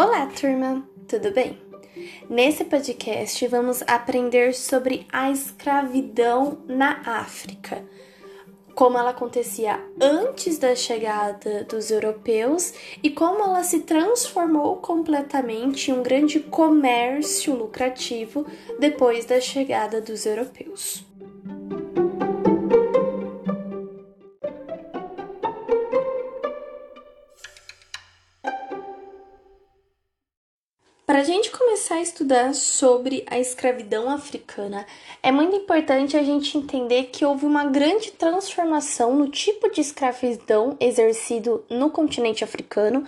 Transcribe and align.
Olá, 0.00 0.26
turma! 0.26 0.88
Tudo 1.08 1.32
bem? 1.32 1.60
Nesse 2.30 2.64
podcast 2.64 3.44
vamos 3.48 3.82
aprender 3.84 4.54
sobre 4.54 5.04
a 5.12 5.28
escravidão 5.28 6.58
na 6.68 7.00
África, 7.04 7.84
como 8.76 8.96
ela 8.96 9.10
acontecia 9.10 9.84
antes 10.00 10.56
da 10.56 10.76
chegada 10.76 11.64
dos 11.64 11.90
europeus 11.90 12.72
e 13.02 13.10
como 13.10 13.42
ela 13.42 13.64
se 13.64 13.80
transformou 13.80 14.76
completamente 14.76 15.90
em 15.90 15.94
um 15.94 16.02
grande 16.04 16.38
comércio 16.38 17.56
lucrativo 17.56 18.46
depois 18.78 19.24
da 19.24 19.40
chegada 19.40 20.00
dos 20.00 20.24
europeus. 20.24 21.07
Para 31.18 31.24
a 31.24 31.26
gente 31.26 31.50
começar 31.50 31.96
a 31.96 32.00
estudar 32.00 32.54
sobre 32.54 33.24
a 33.26 33.40
escravidão 33.40 34.08
africana, 34.08 34.86
é 35.20 35.32
muito 35.32 35.56
importante 35.56 36.16
a 36.16 36.22
gente 36.22 36.56
entender 36.56 37.06
que 37.06 37.24
houve 37.24 37.44
uma 37.44 37.64
grande 37.64 38.12
transformação 38.12 39.16
no 39.16 39.28
tipo 39.28 39.68
de 39.68 39.80
escravidão 39.80 40.76
exercido 40.78 41.64
no 41.68 41.90
continente 41.90 42.44
africano 42.44 43.04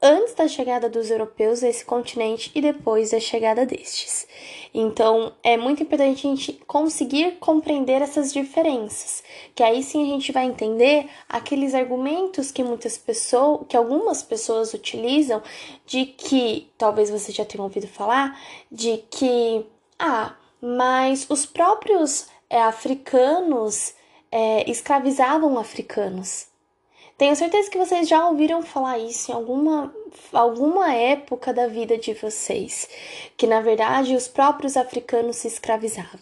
antes 0.00 0.34
da 0.34 0.46
chegada 0.46 0.88
dos 0.88 1.10
europeus 1.10 1.62
a 1.62 1.68
esse 1.68 1.84
continente 1.84 2.50
e 2.54 2.60
depois 2.60 3.10
da 3.10 3.20
chegada 3.20 3.66
destes. 3.66 4.26
Então, 4.72 5.32
é 5.42 5.56
muito 5.56 5.82
importante 5.82 6.26
a 6.26 6.30
gente 6.30 6.52
conseguir 6.66 7.36
compreender 7.38 8.02
essas 8.02 8.32
diferenças, 8.32 9.22
que 9.54 9.62
aí 9.62 9.82
sim 9.82 10.02
a 10.02 10.06
gente 10.06 10.30
vai 10.30 10.44
entender 10.44 11.08
aqueles 11.28 11.74
argumentos 11.74 12.50
que 12.50 12.62
muitas 12.62 12.96
pessoas, 12.96 13.66
que 13.68 13.76
algumas 13.76 14.22
pessoas 14.22 14.74
utilizam 14.74 15.42
de 15.86 16.06
que, 16.06 16.68
talvez 16.76 17.10
você 17.10 17.32
já 17.32 17.44
tenha 17.44 17.62
ouvido 17.62 17.88
falar, 17.88 18.40
de 18.70 18.98
que 19.10 19.64
ah, 19.98 20.34
mas 20.60 21.26
os 21.28 21.44
próprios 21.46 22.28
é, 22.48 22.62
africanos 22.62 23.94
é, 24.30 24.68
escravizavam 24.70 25.58
africanos. 25.58 26.47
Tenho 27.18 27.34
certeza 27.34 27.68
que 27.68 27.76
vocês 27.76 28.08
já 28.08 28.28
ouviram 28.28 28.62
falar 28.62 28.96
isso 28.96 29.32
em 29.32 29.34
alguma, 29.34 29.92
alguma 30.32 30.94
época 30.94 31.52
da 31.52 31.66
vida 31.66 31.98
de 31.98 32.14
vocês, 32.14 32.88
que 33.36 33.44
na 33.44 33.60
verdade 33.60 34.14
os 34.14 34.28
próprios 34.28 34.76
africanos 34.76 35.36
se 35.36 35.48
escravizavam. 35.48 36.20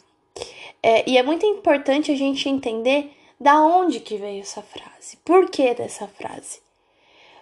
É, 0.82 1.08
e 1.08 1.18
é 1.18 1.22
muito 1.22 1.44
importante 1.44 2.10
a 2.10 2.16
gente 2.16 2.48
entender 2.48 3.12
da 3.38 3.60
onde 3.60 4.00
que 4.00 4.16
veio 4.16 4.40
essa 4.40 4.62
frase, 4.62 5.18
por 5.22 5.50
que 5.50 5.74
dessa 5.74 6.08
frase. 6.08 6.60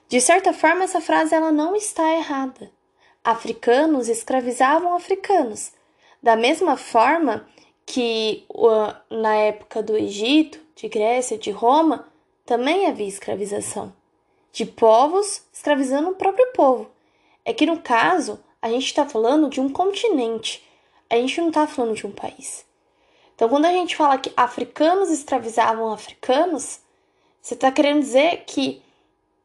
De 0.09 0.21
certa 0.21 0.53
forma, 0.53 0.83
essa 0.83 1.01
frase 1.01 1.33
ela 1.33 1.53
não 1.53 1.77
está 1.77 2.13
errada. 2.13 2.73
Africanos 3.23 4.09
escravizavam 4.09 4.97
africanos, 4.97 5.73
da 6.21 6.35
mesma 6.35 6.77
forma 6.77 7.47
que 7.87 8.45
na 9.09 9.37
época 9.37 9.81
do 9.81 9.97
Egito, 9.97 10.59
de 10.75 10.89
Grécia, 10.89 11.39
de 11.39 11.53
Roma, 11.53 12.13
também 12.45 12.87
havia 12.87 13.07
escravização. 13.07 13.93
De 14.53 14.65
povos 14.65 15.43
escravizando 15.53 16.11
o 16.11 16.15
próprio 16.15 16.47
povo. 16.53 16.91
É 17.45 17.53
que 17.53 17.67
no 17.67 17.81
caso, 17.81 18.39
a 18.63 18.69
gente 18.69 18.87
está 18.87 19.07
falando 19.07 19.49
de 19.49 19.61
um 19.61 19.69
continente, 19.69 20.63
a 21.11 21.17
gente 21.17 21.41
não 21.41 21.49
está 21.49 21.67
falando 21.67 21.95
de 21.95 22.07
um 22.07 22.13
país. 22.13 22.65
Então, 23.35 23.49
quando 23.49 23.65
a 23.65 23.73
gente 23.73 23.97
fala 23.97 24.17
que 24.17 24.33
africanos 24.37 25.11
escravizavam 25.11 25.93
africanos, 25.93 26.81
você 27.41 27.55
está 27.55 27.71
querendo 27.73 28.01
dizer 28.01 28.45
que 28.47 28.81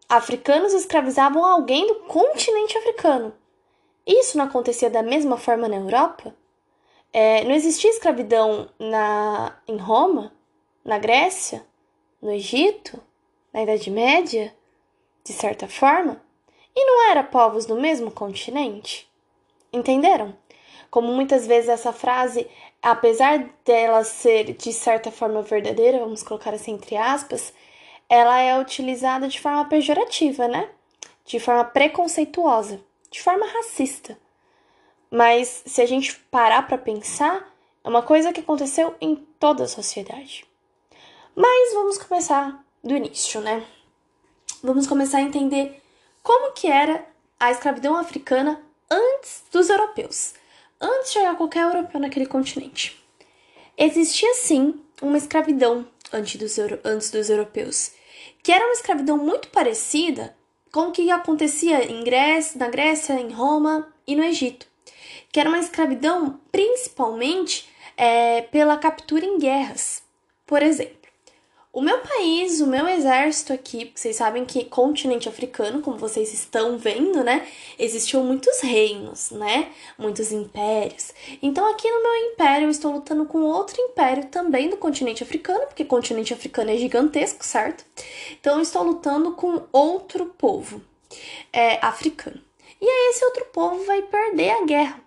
africanos 0.08 0.74
escravizavam 0.74 1.44
alguém 1.44 1.88
do 1.88 1.96
continente 1.96 2.78
africano. 2.78 3.34
Isso 4.06 4.38
não 4.38 4.46
acontecia 4.46 4.90
da 4.90 5.04
mesma 5.04 5.38
forma 5.38 5.68
na 5.68 5.76
Europa? 5.76 6.34
É, 7.12 7.44
não 7.44 7.52
existia 7.52 7.90
escravidão 7.90 8.70
na, 8.80 9.58
em 9.68 9.78
Roma, 9.78 10.32
na 10.86 10.98
Grécia, 11.00 11.66
no 12.22 12.32
Egito, 12.32 13.02
na 13.54 13.64
Idade 13.64 13.90
Média, 13.90 14.54
de 15.24 15.34
certa 15.34 15.68
forma, 15.68 16.22
e 16.76 16.86
não 16.86 17.10
era 17.10 17.24
povos 17.24 17.66
do 17.66 17.76
mesmo 17.76 18.12
continente? 18.12 19.10
Entenderam? 19.72 20.36
Como 20.90 21.12
muitas 21.12 21.46
vezes 21.46 21.70
essa 21.70 21.94
frase, 21.94 22.48
apesar 22.82 23.50
dela 23.64 24.04
ser 24.04 24.54
de 24.54 24.74
certa 24.74 25.12
forma 25.12 25.42
verdadeira, 25.42 26.00
vamos 26.00 26.24
colocar 26.24 26.54
assim 26.54 26.72
entre 26.72 26.98
aspas, 26.98 27.54
ela 28.10 28.40
é 28.40 28.60
utilizada 28.60 29.28
de 29.28 29.40
forma 29.40 29.66
pejorativa, 29.66 30.48
né? 30.48 30.70
De 31.26 31.40
forma 31.40 31.64
preconceituosa, 31.64 32.82
de 33.12 33.22
forma 33.22 33.46
racista. 33.46 34.18
Mas 35.12 35.62
se 35.66 35.82
a 35.82 35.86
gente 35.86 36.16
parar 36.32 36.68
para 36.68 36.78
pensar, 36.78 37.54
é 37.84 37.90
uma 37.90 38.02
coisa 38.02 38.34
que 38.34 38.40
aconteceu 38.40 38.96
em 39.00 39.16
toda 39.40 39.64
a 39.64 39.68
sociedade. 39.68 40.49
Mas 41.42 41.74
vamos 41.74 41.98
começar 41.98 42.66
do 42.84 42.94
início, 42.94 43.40
né? 43.40 43.66
Vamos 44.62 44.86
começar 44.86 45.20
a 45.20 45.22
entender 45.22 45.82
como 46.22 46.52
que 46.52 46.68
era 46.68 47.08
a 47.40 47.50
escravidão 47.50 47.96
africana 47.96 48.62
antes 48.92 49.46
dos 49.50 49.70
europeus, 49.70 50.34
antes 50.82 51.06
de 51.06 51.14
chegar 51.14 51.38
qualquer 51.38 51.64
europeu 51.64 52.02
naquele 52.02 52.26
continente. 52.26 53.02
Existia 53.78 54.34
sim 54.34 54.82
uma 55.02 55.18
escravidão 55.18 55.88
antes 56.12 56.36
dos, 56.36 56.60
antes 56.84 57.10
dos 57.10 57.30
europeus, 57.30 57.94
que 58.44 58.52
era 58.52 58.66
uma 58.66 58.74
escravidão 58.74 59.18
muito 59.18 59.48
parecida 59.48 60.36
com 60.74 60.90
o 60.90 60.92
que 60.92 61.10
acontecia 61.10 61.90
em 61.90 62.04
Grécia, 62.04 62.60
na 62.60 62.68
Grécia, 62.68 63.14
em 63.14 63.32
Roma 63.32 63.88
e 64.06 64.14
no 64.14 64.26
Egito, 64.26 64.68
que 65.32 65.40
era 65.40 65.48
uma 65.48 65.60
escravidão 65.60 66.38
principalmente 66.52 67.70
é, 67.96 68.42
pela 68.42 68.76
captura 68.76 69.26
em 69.26 69.40
guerras. 69.40 70.04
Por 70.46 70.62
exemplo, 70.62 70.99
o 71.80 71.82
meu 71.82 71.98
país, 72.00 72.60
o 72.60 72.68
meu 72.68 72.90
exército 72.90 73.54
aqui, 73.54 73.90
vocês 73.96 74.18
sabem 74.18 74.44
que 74.44 74.66
continente 74.66 75.30
africano, 75.30 75.82
como 75.82 75.98
vocês 75.98 76.34
estão 76.34 76.78
vendo, 76.78 77.24
né, 77.24 77.48
existiam 77.80 78.22
muitos 78.22 78.60
reinos, 78.60 79.32
né, 79.32 79.72
muitos 79.98 80.30
impérios. 80.34 81.14
Então 81.42 81.66
aqui 81.72 81.90
no 81.90 82.04
meu 82.04 82.16
império 82.34 82.66
eu 82.66 82.70
estou 82.70 82.92
lutando 82.92 83.24
com 83.24 83.40
outro 83.44 83.80
império 83.80 84.26
também 84.26 84.70
do 84.70 84.76
continente 84.76 85.24
africano, 85.24 85.68
porque 85.68 85.86
continente 85.86 86.34
africano 86.34 86.70
é 86.70 86.76
gigantesco, 86.76 87.46
certo? 87.46 87.86
Então 88.34 88.58
eu 88.58 88.62
estou 88.62 88.84
lutando 88.84 89.32
com 89.32 89.64
outro 89.72 90.26
povo 90.38 90.82
é, 91.54 91.80
africano. 91.82 92.42
E 92.82 92.86
aí 92.86 93.12
esse 93.12 93.24
outro 93.24 93.46
povo 93.54 93.86
vai 93.86 94.02
perder 94.02 94.50
a 94.50 94.66
guerra. 94.66 95.02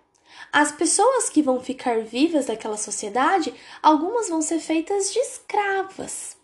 As 0.51 0.71
pessoas 0.71 1.29
que 1.29 1.43
vão 1.43 1.59
ficar 1.59 1.99
vivas 1.99 2.47
daquela 2.47 2.77
sociedade, 2.77 3.53
algumas 3.79 4.27
vão 4.27 4.41
ser 4.41 4.57
feitas 4.57 5.13
de 5.13 5.19
escravas. 5.19 6.41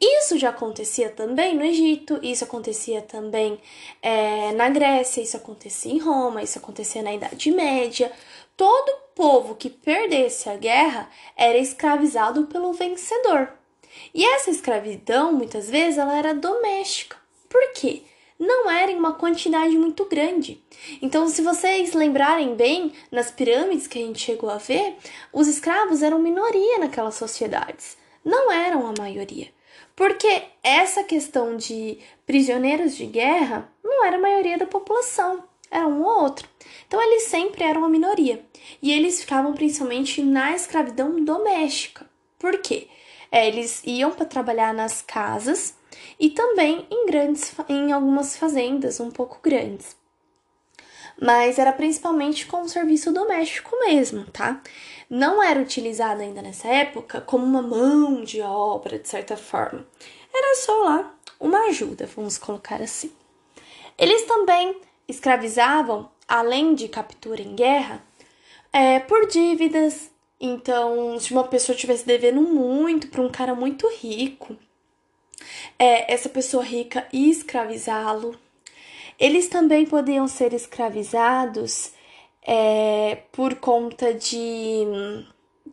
Isso 0.00 0.38
já 0.38 0.50
acontecia 0.50 1.10
também 1.10 1.54
no 1.54 1.64
Egito, 1.64 2.18
isso 2.22 2.44
acontecia 2.44 3.02
também 3.02 3.58
é, 4.02 4.52
na 4.52 4.68
Grécia, 4.68 5.22
isso 5.22 5.36
acontecia 5.36 5.92
em 5.92 5.98
Roma, 5.98 6.42
isso 6.42 6.58
acontecia 6.58 7.02
na 7.02 7.14
Idade 7.14 7.50
Média. 7.50 8.12
Todo 8.56 9.04
povo 9.14 9.54
que 9.54 9.70
perdesse 9.70 10.48
a 10.48 10.56
guerra 10.56 11.08
era 11.36 11.58
escravizado 11.58 12.46
pelo 12.46 12.72
vencedor. 12.72 13.52
E 14.12 14.24
essa 14.24 14.50
escravidão, 14.50 15.32
muitas 15.32 15.68
vezes, 15.70 15.98
ela 15.98 16.16
era 16.16 16.34
doméstica. 16.34 17.16
Por 17.48 17.72
quê? 17.72 18.02
Não 18.38 18.68
era 18.68 18.90
em 18.90 18.96
uma 18.96 19.14
quantidade 19.14 19.76
muito 19.78 20.04
grande. 20.06 20.60
Então, 21.00 21.28
se 21.28 21.40
vocês 21.40 21.92
lembrarem 21.92 22.56
bem, 22.56 22.92
nas 23.10 23.30
pirâmides 23.30 23.86
que 23.86 23.98
a 23.98 24.02
gente 24.02 24.20
chegou 24.20 24.50
a 24.50 24.58
ver, 24.58 24.96
os 25.32 25.46
escravos 25.46 26.02
eram 26.02 26.18
minoria 26.18 26.78
naquelas 26.78 27.14
sociedades, 27.14 27.96
não 28.24 28.50
eram 28.50 28.86
a 28.86 28.94
maioria. 28.98 29.48
Porque 29.96 30.42
essa 30.62 31.04
questão 31.04 31.56
de 31.56 31.98
prisioneiros 32.26 32.96
de 32.96 33.06
guerra 33.06 33.70
não 33.82 34.04
era 34.04 34.16
a 34.16 34.20
maioria 34.20 34.58
da 34.58 34.66
população, 34.66 35.44
era 35.70 35.86
um 35.86 36.02
ou 36.02 36.22
outro. 36.22 36.48
Então 36.86 37.00
eles 37.00 37.24
sempre 37.24 37.64
eram 37.64 37.80
uma 37.80 37.88
minoria. 37.88 38.44
E 38.82 38.92
eles 38.92 39.20
ficavam 39.20 39.52
principalmente 39.52 40.22
na 40.22 40.54
escravidão 40.54 41.24
doméstica. 41.24 42.08
Por 42.38 42.58
quê? 42.58 42.88
É, 43.30 43.48
eles 43.48 43.82
iam 43.84 44.10
para 44.10 44.26
trabalhar 44.26 44.72
nas 44.72 45.02
casas 45.02 45.74
e 46.18 46.30
também 46.30 46.86
em 46.90 47.06
grandes 47.06 47.54
em 47.68 47.92
algumas 47.92 48.36
fazendas 48.36 49.00
um 49.00 49.10
pouco 49.10 49.38
grandes. 49.42 49.96
Mas 51.20 51.58
era 51.58 51.72
principalmente 51.72 52.46
com 52.46 52.62
o 52.62 52.68
serviço 52.68 53.12
doméstico 53.12 53.70
mesmo, 53.80 54.24
tá? 54.26 54.60
não 55.08 55.42
era 55.42 55.60
utilizada 55.60 56.22
ainda 56.22 56.42
nessa 56.42 56.68
época 56.68 57.20
como 57.20 57.44
uma 57.44 57.62
mão 57.62 58.22
de 58.24 58.40
obra, 58.40 58.98
de 58.98 59.08
certa 59.08 59.36
forma. 59.36 59.86
Era 60.32 60.56
só 60.56 60.72
lá 60.82 61.14
uma 61.38 61.68
ajuda, 61.68 62.08
vamos 62.14 62.38
colocar 62.38 62.82
assim. 62.82 63.12
Eles 63.96 64.22
também 64.22 64.80
escravizavam, 65.06 66.10
além 66.26 66.74
de 66.74 66.88
captura 66.88 67.40
em 67.40 67.54
guerra, 67.54 68.02
é, 68.72 68.98
por 68.98 69.26
dívidas. 69.28 70.10
Então, 70.40 71.18
se 71.20 71.32
uma 71.32 71.44
pessoa 71.44 71.74
estivesse 71.74 72.04
devendo 72.04 72.40
muito 72.40 73.08
para 73.08 73.22
um 73.22 73.30
cara 73.30 73.54
muito 73.54 73.88
rico, 73.88 74.56
é, 75.78 76.12
essa 76.12 76.28
pessoa 76.28 76.64
rica 76.64 77.06
ia 77.12 77.30
escravizá-lo. 77.30 78.36
Eles 79.18 79.48
também 79.48 79.86
podiam 79.86 80.26
ser 80.28 80.52
escravizados 80.52 81.92
é, 82.42 83.18
por 83.32 83.56
conta 83.56 84.12
de, 84.12 84.84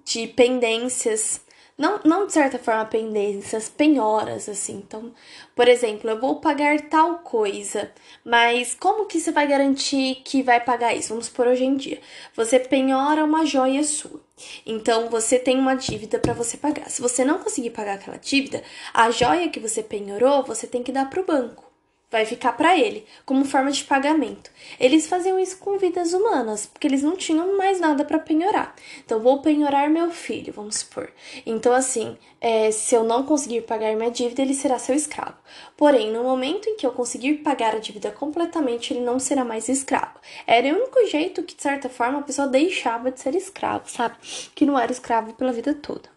de 0.06 0.28
pendências 0.28 1.42
não, 1.82 2.00
não 2.06 2.28
de 2.28 2.34
certa 2.34 2.60
forma 2.60 2.86
pendências, 2.86 3.68
penhoras, 3.68 4.48
assim. 4.48 4.76
Então, 4.76 5.12
por 5.56 5.68
exemplo, 5.68 6.12
eu 6.12 6.20
vou 6.20 6.40
pagar 6.40 6.80
tal 6.82 7.20
coisa, 7.20 7.92
mas 8.24 8.76
como 8.76 9.08
que 9.08 9.20
você 9.20 9.32
vai 9.32 9.48
garantir 9.48 10.22
que 10.24 10.44
vai 10.44 10.60
pagar 10.64 10.94
isso? 10.94 11.10
Vamos 11.10 11.28
por 11.28 11.48
hoje 11.48 11.64
em 11.66 11.76
dia. 11.76 12.00
Você 12.36 12.60
penhora 12.60 13.24
uma 13.26 13.48
joia 13.48 13.84
sua. 13.84 14.22
Então, 14.64 15.10
você 15.10 15.40
tem 15.40 15.58
uma 15.58 15.74
dívida 15.74 16.20
para 16.20 16.34
você 16.34 16.56
pagar. 16.56 16.88
Se 16.88 17.02
você 17.02 17.26
não 17.26 17.40
conseguir 17.40 17.72
pagar 17.72 17.96
aquela 17.96 18.18
dívida, 18.18 18.62
a 18.94 19.10
joia 19.10 19.50
que 19.50 19.60
você 19.60 19.82
penhorou, 19.82 20.44
você 20.44 20.68
tem 20.68 20.84
que 20.84 20.92
dar 20.92 21.10
para 21.10 21.22
o 21.22 21.26
banco 21.26 21.70
vai 22.12 22.25
ficar 22.25 22.52
para 22.52 22.78
ele, 22.78 23.06
como 23.25 23.46
forma 23.46 23.72
de 23.72 23.86
pagamento. 23.86 24.52
Eles 24.78 25.08
faziam 25.08 25.40
isso 25.40 25.58
com 25.58 25.78
vidas 25.78 26.12
humanas, 26.12 26.66
porque 26.66 26.86
eles 26.86 27.02
não 27.02 27.16
tinham 27.16 27.58
mais 27.58 27.80
nada 27.80 28.04
para 28.04 28.19
penhorar. 28.19 28.75
Então, 29.04 29.22
vou 29.22 29.42
penhorar 29.42 29.90
meu 29.90 30.12
filho, 30.12 30.52
vamos 30.52 30.75
supor. 30.80 31.10
Então, 31.46 31.72
assim, 31.72 32.18
é, 32.42 32.69
se 32.69 32.94
eu 32.94 33.06
não 33.06 33.24
conseguir 33.24 33.62
pagar 33.62 33.96
minha 33.96 34.12
dívida, 34.12 34.42
ele 34.42 34.54
será 34.54 34.78
seu 34.78 34.94
escravo. 34.94 35.38
Porém, 35.78 36.12
no 36.12 36.24
momento 36.24 36.68
em 36.68 36.75
que 36.75 36.86
eu 36.86 36.92
conseguir 36.92 37.36
pagar 37.36 37.75
a 37.75 37.80
dívida 37.80 38.12
completamente, 38.12 38.92
ele 38.92 39.02
não 39.02 39.18
será 39.18 39.46
mais 39.46 39.69
escravo. 39.69 40.19
Era 40.46 40.68
o 40.68 40.78
único 40.78 41.06
jeito 41.07 41.44
que, 41.44 41.56
de 41.56 41.62
certa 41.62 41.88
forma, 41.88 42.19
a 42.19 42.24
pessoa 42.24 42.48
deixava 42.48 43.10
de 43.10 43.22
ser 43.22 43.36
escravo, 43.36 43.90
sabe? 43.90 44.18
Que 44.54 44.66
não 44.66 44.78
era 44.78 44.92
escravo 44.92 45.34
pela 45.34 45.54
vida 45.54 45.74
toda. 45.74 46.10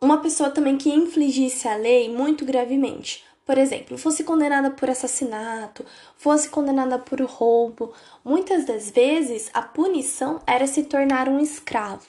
Uma 0.00 0.20
pessoa 0.20 0.50
também 0.50 0.76
que 0.76 0.90
infligisse 0.90 1.66
a 1.66 1.74
lei 1.74 2.08
muito 2.08 2.44
gravemente 2.44 3.24
por 3.46 3.56
exemplo, 3.56 3.96
fosse 3.96 4.24
condenada 4.24 4.72
por 4.72 4.90
assassinato, 4.90 5.86
fosse 6.16 6.48
condenada 6.48 6.98
por 6.98 7.22
roubo, 7.22 7.92
muitas 8.24 8.64
das 8.64 8.90
vezes 8.90 9.48
a 9.54 9.62
punição 9.62 10.40
era 10.44 10.66
se 10.66 10.82
tornar 10.82 11.28
um 11.28 11.38
escravo. 11.38 12.04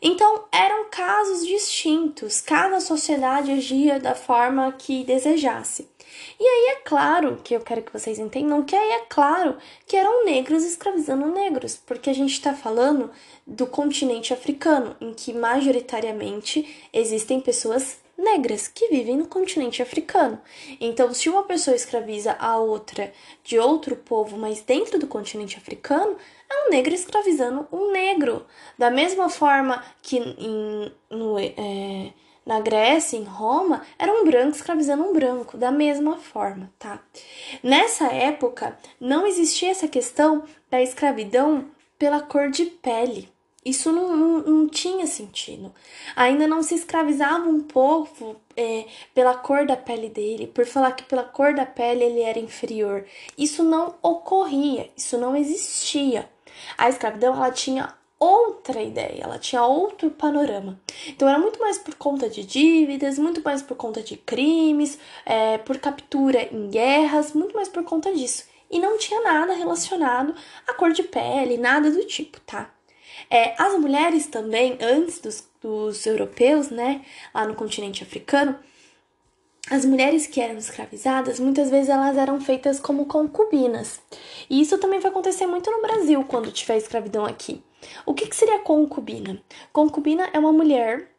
Então, 0.00 0.44
eram 0.50 0.86
casos 0.90 1.46
distintos, 1.46 2.40
cada 2.40 2.80
sociedade 2.80 3.52
agia 3.52 4.00
da 4.00 4.14
forma 4.14 4.72
que 4.72 5.04
desejasse. 5.04 5.88
E 6.38 6.44
aí 6.44 6.76
é 6.76 6.80
claro 6.84 7.40
que 7.42 7.54
eu 7.54 7.60
quero 7.60 7.82
que 7.82 7.92
vocês 7.92 8.18
entendam 8.18 8.62
que 8.62 8.74
aí 8.74 8.90
é 8.92 9.06
claro 9.08 9.56
que 9.86 9.96
eram 9.96 10.24
negros 10.24 10.64
escravizando 10.64 11.26
negros, 11.26 11.76
porque 11.76 12.08
a 12.08 12.14
gente 12.14 12.32
está 12.32 12.54
falando 12.54 13.10
do 13.46 13.66
continente 13.66 14.32
africano, 14.32 14.96
em 15.00 15.12
que 15.12 15.32
majoritariamente 15.32 16.88
existem 16.92 17.40
pessoas 17.40 17.98
negras 18.16 18.68
que 18.68 18.88
vivem 18.88 19.16
no 19.16 19.26
continente 19.26 19.82
africano. 19.82 20.40
Então, 20.80 21.12
se 21.12 21.28
uma 21.28 21.42
pessoa 21.42 21.76
escraviza 21.76 22.36
a 22.38 22.56
outra 22.58 23.12
de 23.42 23.58
outro 23.58 23.96
povo, 23.96 24.36
mas 24.36 24.62
dentro 24.62 24.98
do 24.98 25.06
continente 25.06 25.56
africano, 25.56 26.16
é 26.50 26.66
um 26.66 26.70
negro 26.70 26.94
escravizando 26.94 27.66
um 27.72 27.90
negro. 27.90 28.46
Da 28.78 28.90
mesma 28.90 29.28
forma 29.28 29.84
que 30.02 30.18
em, 30.18 30.92
no, 31.10 31.38
é, 31.38 32.12
na 32.44 32.60
Grécia, 32.60 33.16
em 33.16 33.24
Roma, 33.24 33.82
era 33.98 34.12
um 34.12 34.24
branco 34.24 34.56
escravizando 34.56 35.02
um 35.02 35.12
branco, 35.12 35.56
da 35.56 35.70
mesma 35.70 36.16
forma, 36.18 36.70
tá? 36.78 37.00
Nessa 37.62 38.06
época, 38.12 38.78
não 39.00 39.26
existia 39.26 39.70
essa 39.70 39.88
questão 39.88 40.44
da 40.70 40.82
escravidão 40.82 41.66
pela 41.98 42.20
cor 42.20 42.50
de 42.50 42.66
pele. 42.66 43.33
Isso 43.64 43.90
não, 43.90 44.14
não, 44.14 44.38
não, 44.40 44.68
tinha 44.68 45.06
sentido. 45.06 45.72
Ainda 46.14 46.46
não 46.46 46.62
se 46.62 46.74
escravizava 46.74 47.48
um 47.48 47.62
povo 47.62 48.36
é, 48.54 48.84
pela 49.14 49.34
cor 49.36 49.66
da 49.66 49.74
pele 49.76 50.10
dele, 50.10 50.46
por 50.46 50.66
falar 50.66 50.92
que 50.92 51.04
pela 51.04 51.24
cor 51.24 51.54
da 51.54 51.64
pele 51.64 52.04
ele 52.04 52.20
era 52.20 52.38
inferior. 52.38 53.06
Isso 53.38 53.62
não 53.62 53.94
ocorria, 54.02 54.90
isso 54.94 55.16
não 55.16 55.34
existia. 55.34 56.28
A 56.76 56.90
escravidão 56.90 57.34
ela 57.34 57.50
tinha 57.50 57.94
outra 58.18 58.82
ideia, 58.82 59.22
ela 59.22 59.38
tinha 59.38 59.64
outro 59.64 60.10
panorama. 60.10 60.78
Então 61.08 61.26
era 61.26 61.38
muito 61.38 61.58
mais 61.58 61.78
por 61.78 61.94
conta 61.94 62.28
de 62.28 62.44
dívidas, 62.44 63.18
muito 63.18 63.42
mais 63.42 63.62
por 63.62 63.76
conta 63.76 64.02
de 64.02 64.16
crimes, 64.16 64.98
é, 65.24 65.56
por 65.58 65.78
captura 65.78 66.42
em 66.52 66.68
guerras, 66.68 67.32
muito 67.32 67.54
mais 67.54 67.68
por 67.68 67.82
conta 67.82 68.12
disso. 68.12 68.44
E 68.70 68.78
não 68.78 68.98
tinha 68.98 69.22
nada 69.22 69.54
relacionado 69.54 70.34
à 70.66 70.74
cor 70.74 70.92
de 70.92 71.02
pele, 71.02 71.56
nada 71.56 71.90
do 71.90 72.04
tipo, 72.06 72.40
tá? 72.40 72.73
É, 73.30 73.54
as 73.60 73.78
mulheres 73.78 74.26
também, 74.26 74.78
antes 74.80 75.18
dos, 75.20 75.48
dos 75.60 76.06
europeus, 76.06 76.70
né, 76.70 77.02
lá 77.34 77.46
no 77.46 77.54
continente 77.54 78.02
africano, 78.02 78.58
as 79.70 79.84
mulheres 79.84 80.26
que 80.26 80.40
eram 80.40 80.58
escravizadas, 80.58 81.40
muitas 81.40 81.70
vezes 81.70 81.88
elas 81.88 82.18
eram 82.18 82.40
feitas 82.40 82.78
como 82.78 83.06
concubinas. 83.06 84.00
E 84.48 84.60
isso 84.60 84.76
também 84.76 85.00
vai 85.00 85.10
acontecer 85.10 85.46
muito 85.46 85.70
no 85.70 85.80
Brasil 85.80 86.22
quando 86.24 86.52
tiver 86.52 86.76
escravidão 86.76 87.24
aqui. 87.24 87.62
O 88.04 88.12
que, 88.12 88.26
que 88.26 88.36
seria 88.36 88.58
concubina? 88.58 89.42
Concubina 89.72 90.28
é 90.32 90.38
uma 90.38 90.52
mulher 90.52 91.10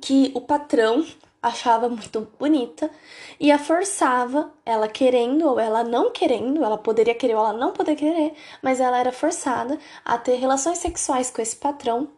que 0.00 0.30
o 0.34 0.40
patrão 0.40 1.06
achava 1.44 1.90
muito 1.90 2.26
bonita 2.38 2.90
e 3.38 3.52
a 3.52 3.58
forçava, 3.58 4.50
ela 4.64 4.88
querendo 4.88 5.46
ou 5.46 5.60
ela 5.60 5.84
não 5.84 6.10
querendo, 6.10 6.64
ela 6.64 6.78
poderia 6.78 7.14
querer 7.14 7.34
ou 7.34 7.40
ela 7.46 7.52
não 7.52 7.72
poderia 7.72 7.96
querer, 7.96 8.34
mas 8.62 8.80
ela 8.80 8.98
era 8.98 9.12
forçada 9.12 9.78
a 10.02 10.16
ter 10.16 10.36
relações 10.36 10.78
sexuais 10.78 11.30
com 11.30 11.42
esse 11.42 11.56
patrão 11.56 12.08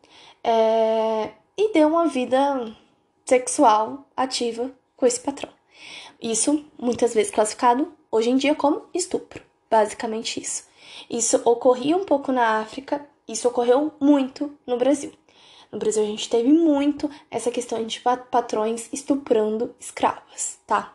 é, 0.44 1.31
e 1.58 1.73
deu 1.73 1.88
uma 1.88 2.06
vida 2.06 2.73
sexual 3.25 4.06
ativa 4.17 4.70
com 4.96 5.05
esse 5.05 5.19
patrão. 5.19 5.50
Isso 6.22 6.64
muitas 6.79 7.12
vezes 7.12 7.32
classificado 7.32 7.93
hoje 8.11 8.31
em 8.31 8.37
dia 8.37 8.55
como 8.55 8.84
estupro, 8.94 9.43
basicamente 9.69 10.40
isso. 10.40 10.64
Isso 11.11 11.43
ocorria 11.44 11.96
um 11.96 12.05
pouco 12.05 12.31
na 12.31 12.61
África, 12.61 13.05
isso 13.26 13.49
ocorreu 13.49 13.93
muito 13.99 14.56
no 14.64 14.76
Brasil. 14.76 15.12
No 15.70 15.78
Brasil, 15.78 16.02
a 16.02 16.06
gente 16.06 16.28
teve 16.28 16.48
muito 16.48 17.10
essa 17.30 17.50
questão 17.50 17.84
de 17.84 18.00
patrões 18.00 18.88
estuprando 18.92 19.74
escravas, 19.80 20.58
tá? 20.66 20.94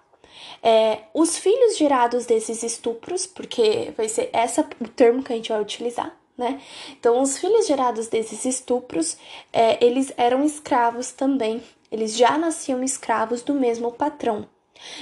É, 0.64 1.04
os 1.14 1.38
filhos 1.38 1.78
gerados 1.78 2.26
desses 2.26 2.64
estupros, 2.64 3.26
porque 3.26 3.94
vai 3.98 4.08
ser 4.08 4.30
essa 4.34 4.68
o 4.80 4.88
termo 4.88 5.24
que 5.24 5.34
a 5.34 5.36
gente 5.36 5.52
vai 5.52 5.62
utilizar, 5.62 6.16
né? 6.38 6.62
Então, 6.92 7.22
os 7.22 7.38
filhos 7.38 7.68
gerados 7.68 8.08
desses 8.08 8.46
estupros, 8.46 9.18
é, 9.52 9.84
eles 9.84 10.12
eram 10.18 10.44
escravos 10.44 11.12
também. 11.12 11.62
Eles 11.92 12.16
já 12.16 12.38
nasciam 12.38 12.84
escravos 12.84 13.42
do 13.42 13.54
mesmo 13.54 13.92
patrão. 13.92 14.48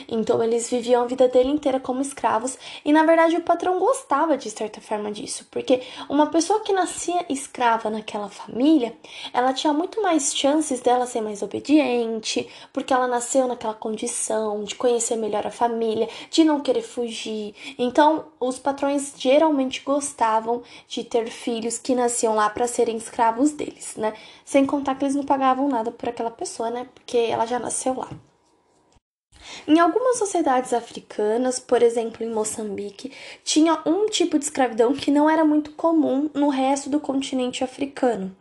Então 0.08 0.44
eles 0.44 0.70
viviam 0.70 1.04
a 1.04 1.08
vida 1.08 1.28
dele 1.28 1.50
inteira 1.50 1.80
como 1.80 2.02
escravos 2.02 2.58
e 2.84 2.92
na 2.92 3.04
verdade 3.04 3.36
o 3.36 3.42
patrão 3.42 3.80
gostava 3.80 4.38
de 4.38 4.50
certa 4.50 4.82
forma 4.82 5.12
disso, 5.12 5.48
porque 5.52 5.82
uma 6.10 6.28
pessoa 6.28 6.62
que 6.62 6.74
nascia 6.74 7.26
escrava 7.30 7.90
naquela 7.90 8.30
família, 8.30 8.96
ela 9.34 9.54
tinha 9.54 9.74
muito 9.74 10.02
mais 10.02 10.36
chances 10.36 10.82
dela 10.82 11.06
ser 11.06 11.22
mais 11.22 11.42
obediente, 11.42 12.48
porque 12.74 12.94
ela 12.94 13.08
nasceu 13.08 13.48
naquela 13.48 13.74
condição 13.74 14.64
de 14.64 14.76
conhecer 14.76 15.16
melhor 15.16 15.46
a 15.46 15.52
família, 15.52 16.08
de 16.30 16.44
não 16.44 16.60
querer 16.60 16.82
fugir. 16.82 17.56
Então 17.78 18.26
os 18.40 18.60
patrões 18.60 19.14
geralmente 19.18 19.82
gostavam 19.82 20.64
de 20.88 21.04
ter 21.04 21.28
filhos 21.30 21.78
que 21.78 21.96
nasciam 21.96 22.36
lá 22.36 22.50
para 22.50 22.68
serem 22.68 22.98
escravos 22.98 23.52
deles, 23.52 23.96
né? 23.96 24.14
Sem 24.46 24.66
contar 24.66 24.96
que 24.96 25.06
eles 25.06 25.16
não 25.16 25.24
pagavam 25.24 25.68
nada 25.68 25.92
por 25.92 26.10
aquela 26.10 26.32
pessoa, 26.32 26.70
né? 26.70 26.88
Porque 26.94 27.18
ela 27.18 27.46
já 27.46 27.60
nasceu 27.60 27.96
lá. 27.96 28.10
Em 29.68 29.80
algumas 29.80 30.18
sociedades 30.18 30.74
africanas, 30.74 31.60
por 31.60 31.82
exemplo 31.82 32.24
em 32.24 32.30
Moçambique, 32.30 33.12
tinha 33.44 33.82
um 33.86 34.08
tipo 34.08 34.38
de 34.38 34.46
escravidão 34.46 34.94
que 34.94 35.12
não 35.12 35.30
era 35.30 35.46
muito 35.46 35.72
comum 35.72 36.30
no 36.34 36.50
resto 36.50 36.90
do 36.90 37.00
continente 37.00 37.64
africano, 37.64 38.36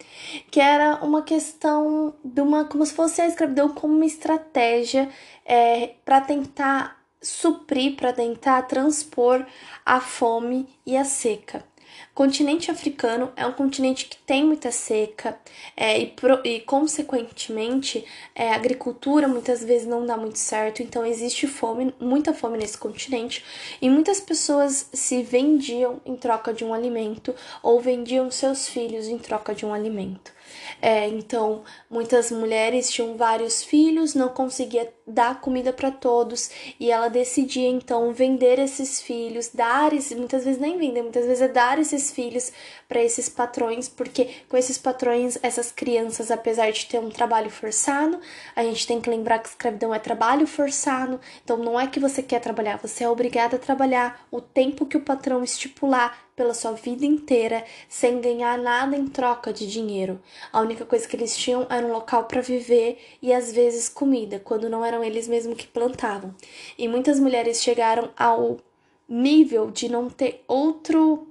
que 0.51 0.61
era 0.61 0.97
uma 1.05 1.23
questão 1.23 2.15
de 2.25 2.41
uma 2.41 2.65
como 2.65 2.85
se 2.85 2.93
fosse 2.93 3.21
a 3.21 3.27
escravidão 3.27 3.69
como 3.71 3.95
uma 3.95 4.07
estratégia 4.07 5.09
é, 5.45 5.95
para 6.05 6.21
tentar 6.21 6.99
suprir, 7.21 7.97
para 7.97 8.13
tentar 8.13 8.63
transpor 8.63 9.45
a 9.85 10.01
fome 10.01 10.69
e 10.87 10.97
a 10.97 11.05
seca 11.05 11.65
continente 12.19 12.69
africano 12.69 13.31
é 13.37 13.47
um 13.47 13.53
continente 13.53 14.07
que 14.07 14.17
tem 14.17 14.45
muita 14.45 14.73
seca 14.73 15.39
é, 15.77 16.01
e, 16.01 16.07
pro, 16.09 16.41
e, 16.45 16.59
consequentemente, 16.59 18.05
é, 18.35 18.51
a 18.51 18.57
agricultura 18.57 19.29
muitas 19.29 19.63
vezes 19.63 19.87
não 19.87 20.05
dá 20.05 20.17
muito 20.17 20.37
certo, 20.37 20.83
então 20.83 21.07
existe 21.07 21.47
fome, 21.47 21.95
muita 22.01 22.35
fome 22.35 22.59
nesse 22.59 22.77
continente 22.77 23.45
e 23.81 23.89
muitas 23.89 24.19
pessoas 24.19 24.89
se 24.93 25.23
vendiam 25.23 26.01
em 26.05 26.17
troca 26.17 26.53
de 26.53 26.65
um 26.65 26.75
alimento 26.75 27.33
ou 27.63 27.81
vendiam 27.81 28.29
seus 28.33 28.69
filhos 28.69 29.07
em 29.07 29.17
troca 29.17 29.55
de 29.55 29.65
um 29.65 29.73
alimento. 29.73 30.33
É, 30.81 31.09
então, 31.09 31.65
muitas 31.91 32.31
mulheres 32.31 32.91
tinham 32.91 33.17
vários 33.17 33.63
filhos, 33.63 34.15
não 34.15 34.29
conseguia 34.29 34.93
dar 35.07 35.41
comida 35.41 35.73
para 35.73 35.91
todos 35.91 36.51
e 36.79 36.91
ela 36.91 37.09
decidia 37.09 37.69
então 37.69 38.13
vender 38.13 38.59
esses 38.59 39.01
filhos, 39.01 39.49
dar 39.53 39.93
esses, 39.93 40.17
muitas 40.17 40.45
vezes 40.45 40.61
nem 40.61 40.79
vender, 40.79 41.03
muitas 41.03 41.25
vezes 41.25 41.43
é 41.43 41.49
dar 41.49 41.79
esses 41.79 42.13
filhos 42.13 42.53
para 42.87 43.03
esses 43.03 43.29
patrões, 43.29 43.89
porque 43.89 44.29
com 44.49 44.57
esses 44.57 44.79
patrões, 44.79 45.39
essas 45.43 45.73
crianças, 45.73 46.31
apesar 46.31 46.71
de 46.71 46.87
ter 46.87 46.99
um 46.99 47.11
trabalho 47.11 47.51
forçado, 47.51 48.21
a 48.55 48.63
gente 48.63 48.87
tem 48.87 49.01
que 49.01 49.11
lembrar 49.11 49.39
que 49.39 49.49
escravidão 49.49 49.95
é 49.95 49.99
trabalho 49.99 50.47
forçado, 50.47 51.21
então 51.43 51.57
não 51.57 51.79
é 51.81 51.87
que 51.87 51.99
você 51.99 52.23
quer 52.23 52.41
trabalhar, 52.41 52.79
você 52.79 53.05
é 53.05 53.09
obrigada 53.09 53.57
a 53.57 53.59
trabalhar 53.59 54.27
o 54.31 54.41
tempo 54.41 54.87
que 54.87 54.97
o 54.97 55.03
patrão 55.03 55.43
estipular 55.43 56.28
pela 56.39 56.55
sua 56.55 56.71
vida 56.71 57.05
inteira 57.05 57.65
sem 57.89 58.21
ganhar 58.21 58.57
nada 58.57 58.97
em 58.97 59.09
troca 59.09 59.53
de 59.53 59.67
dinheiro. 59.67 60.21
A 60.53 60.61
única 60.61 60.87
coisa 60.87 61.07
que 61.07 61.17
eles 61.17 61.37
tinham 61.37 61.67
era 61.69 61.85
um 61.85 61.93
local 61.93 62.27
para 62.27 62.41
viver 62.41 62.99
e 63.21 63.33
às 63.33 63.53
vezes 63.53 63.89
comida, 63.89 64.39
quando 64.39 64.71
não 64.71 64.85
eram 64.85 65.03
eles 65.03 65.27
mesmos 65.27 65.57
que 65.57 65.67
plantavam. 65.67 66.33
E 66.79 66.87
muitas 66.87 67.19
mulheres 67.19 67.61
chegaram 67.61 68.11
ao 68.17 68.59
nível 69.09 69.69
de 69.73 69.89
não 69.89 70.09
ter 70.09 70.45
outro 70.47 71.27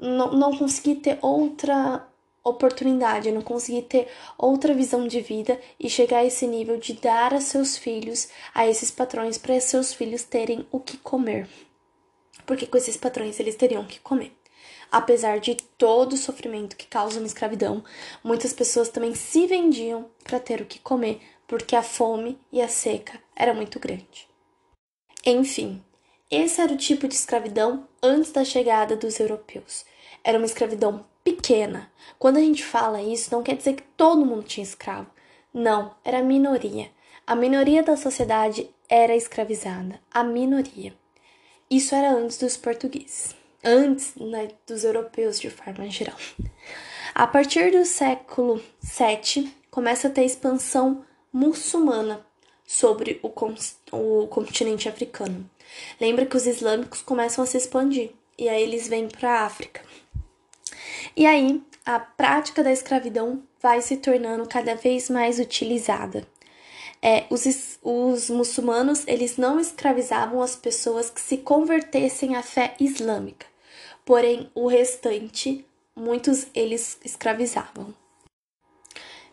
não, 0.00 0.32
não 0.32 0.56
conseguir 0.56 0.96
ter 0.96 1.18
outra 1.20 2.08
oportunidade, 2.42 3.30
não 3.30 3.42
conseguir 3.42 3.82
ter 3.82 4.08
outra 4.38 4.72
visão 4.72 5.06
de 5.06 5.20
vida 5.20 5.60
e 5.78 5.90
chegar 5.90 6.20
a 6.20 6.24
esse 6.24 6.46
nível 6.46 6.78
de 6.78 6.94
dar 6.94 7.34
a 7.34 7.40
seus 7.42 7.76
filhos, 7.76 8.28
a 8.54 8.66
esses 8.66 8.90
patrões, 8.90 9.36
para 9.36 9.60
seus 9.60 9.92
filhos 9.92 10.24
terem 10.24 10.66
o 10.72 10.80
que 10.80 10.96
comer 10.96 11.46
porque 12.46 12.66
com 12.66 12.76
esses 12.76 12.96
patrões 12.96 13.38
eles 13.38 13.56
teriam 13.56 13.84
que 13.84 14.00
comer. 14.00 14.36
Apesar 14.90 15.38
de 15.38 15.54
todo 15.78 16.14
o 16.14 16.16
sofrimento 16.16 16.76
que 16.76 16.86
causa 16.86 17.18
uma 17.18 17.26
escravidão, 17.26 17.84
muitas 18.24 18.52
pessoas 18.52 18.88
também 18.88 19.14
se 19.14 19.46
vendiam 19.46 20.10
para 20.24 20.40
ter 20.40 20.60
o 20.60 20.66
que 20.66 20.80
comer, 20.80 21.20
porque 21.46 21.76
a 21.76 21.82
fome 21.82 22.38
e 22.52 22.60
a 22.60 22.68
seca 22.68 23.20
era 23.36 23.54
muito 23.54 23.78
grande. 23.78 24.28
Enfim, 25.24 25.82
esse 26.30 26.60
era 26.60 26.72
o 26.72 26.76
tipo 26.76 27.06
de 27.06 27.14
escravidão 27.14 27.86
antes 28.02 28.32
da 28.32 28.44
chegada 28.44 28.96
dos 28.96 29.18
europeus. 29.20 29.84
Era 30.24 30.38
uma 30.38 30.46
escravidão 30.46 31.04
pequena. 31.22 31.90
Quando 32.18 32.36
a 32.36 32.40
gente 32.40 32.64
fala 32.64 33.02
isso, 33.02 33.32
não 33.32 33.42
quer 33.42 33.56
dizer 33.56 33.74
que 33.74 33.82
todo 33.96 34.26
mundo 34.26 34.44
tinha 34.44 34.64
escravo. 34.64 35.10
Não, 35.52 35.94
era 36.04 36.18
a 36.18 36.22
minoria. 36.22 36.90
A 37.26 37.34
minoria 37.34 37.82
da 37.82 37.96
sociedade 37.96 38.70
era 38.88 39.14
escravizada. 39.14 40.00
A 40.10 40.22
minoria. 40.22 40.94
Isso 41.70 41.94
era 41.94 42.12
antes 42.12 42.36
dos 42.36 42.56
portugueses, 42.56 43.36
antes 43.62 44.16
né, 44.16 44.48
dos 44.66 44.82
europeus 44.82 45.38
de 45.38 45.48
forma 45.48 45.88
geral. 45.88 46.16
A 47.14 47.28
partir 47.28 47.70
do 47.70 47.84
século 47.84 48.60
VII, 48.82 49.54
começa 49.70 50.08
a 50.08 50.10
ter 50.10 50.24
expansão 50.24 51.04
muçulmana 51.32 52.26
sobre 52.66 53.20
o, 53.22 53.32
o 53.92 54.26
continente 54.26 54.88
africano. 54.88 55.48
Lembra 56.00 56.26
que 56.26 56.36
os 56.36 56.46
islâmicos 56.46 57.02
começam 57.02 57.44
a 57.44 57.46
se 57.46 57.56
expandir 57.56 58.10
e 58.36 58.48
aí 58.48 58.64
eles 58.64 58.88
vêm 58.88 59.06
para 59.06 59.30
a 59.30 59.44
África. 59.44 59.80
E 61.16 61.24
aí 61.24 61.62
a 61.86 62.00
prática 62.00 62.64
da 62.64 62.72
escravidão 62.72 63.44
vai 63.60 63.80
se 63.80 63.96
tornando 63.96 64.48
cada 64.48 64.74
vez 64.74 65.08
mais 65.08 65.38
utilizada 65.38 66.26
é, 67.02 67.24
os, 67.30 67.78
os 67.82 68.30
muçulmanos 68.30 69.04
eles 69.06 69.36
não 69.36 69.58
escravizavam 69.58 70.42
as 70.42 70.54
pessoas 70.54 71.10
que 71.10 71.20
se 71.20 71.38
convertessem 71.38 72.36
à 72.36 72.42
fé 72.42 72.74
islâmica, 72.78 73.46
porém 74.04 74.50
o 74.54 74.66
restante, 74.66 75.64
muitos 75.96 76.46
eles 76.54 76.98
escravizavam. 77.04 77.94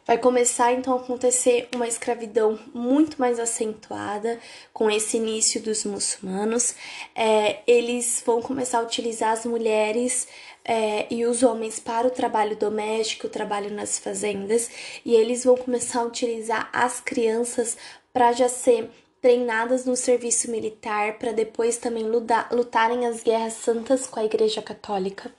Vai 0.08 0.18
começar 0.18 0.72
então 0.72 0.94
a 0.94 1.02
acontecer 1.02 1.68
uma 1.76 1.86
escravidão 1.86 2.58
muito 2.74 3.20
mais 3.20 3.42
acentuada 3.42 4.40
com 4.72 4.90
esse 4.90 5.18
início 5.18 5.62
dos 5.62 5.84
muçulmanos. 5.84 6.76
É, 7.14 7.58
eles 7.68 8.24
vão 8.26 8.42
começar 8.42 8.80
a 8.80 8.84
utilizar 8.84 9.34
as 9.34 9.46
mulheres 9.46 10.26
é, 10.64 11.08
e 11.14 11.26
os 11.26 11.44
homens 11.44 11.78
para 11.78 12.08
o 12.08 12.10
trabalho 12.10 12.56
doméstico, 12.56 13.28
o 13.28 13.30
trabalho 13.30 13.70
nas 13.70 14.00
fazendas, 14.00 14.72
e 15.04 15.14
eles 15.14 15.44
vão 15.44 15.58
começar 15.58 16.00
a 16.00 16.06
utilizar 16.06 16.70
as 16.72 17.02
crianças 17.02 17.76
para 18.14 18.32
já 18.32 18.48
ser 18.48 18.90
treinadas 19.22 19.84
no 19.84 19.98
serviço 19.98 20.50
militar, 20.50 21.18
para 21.20 21.34
depois 21.34 21.76
também 21.76 22.04
lutar, 22.04 22.48
lutarem 22.54 23.06
as 23.06 23.22
guerras 23.22 23.56
santas 23.56 24.08
com 24.08 24.22
a 24.22 24.26
Igreja 24.26 24.62
Católica. 24.62 25.30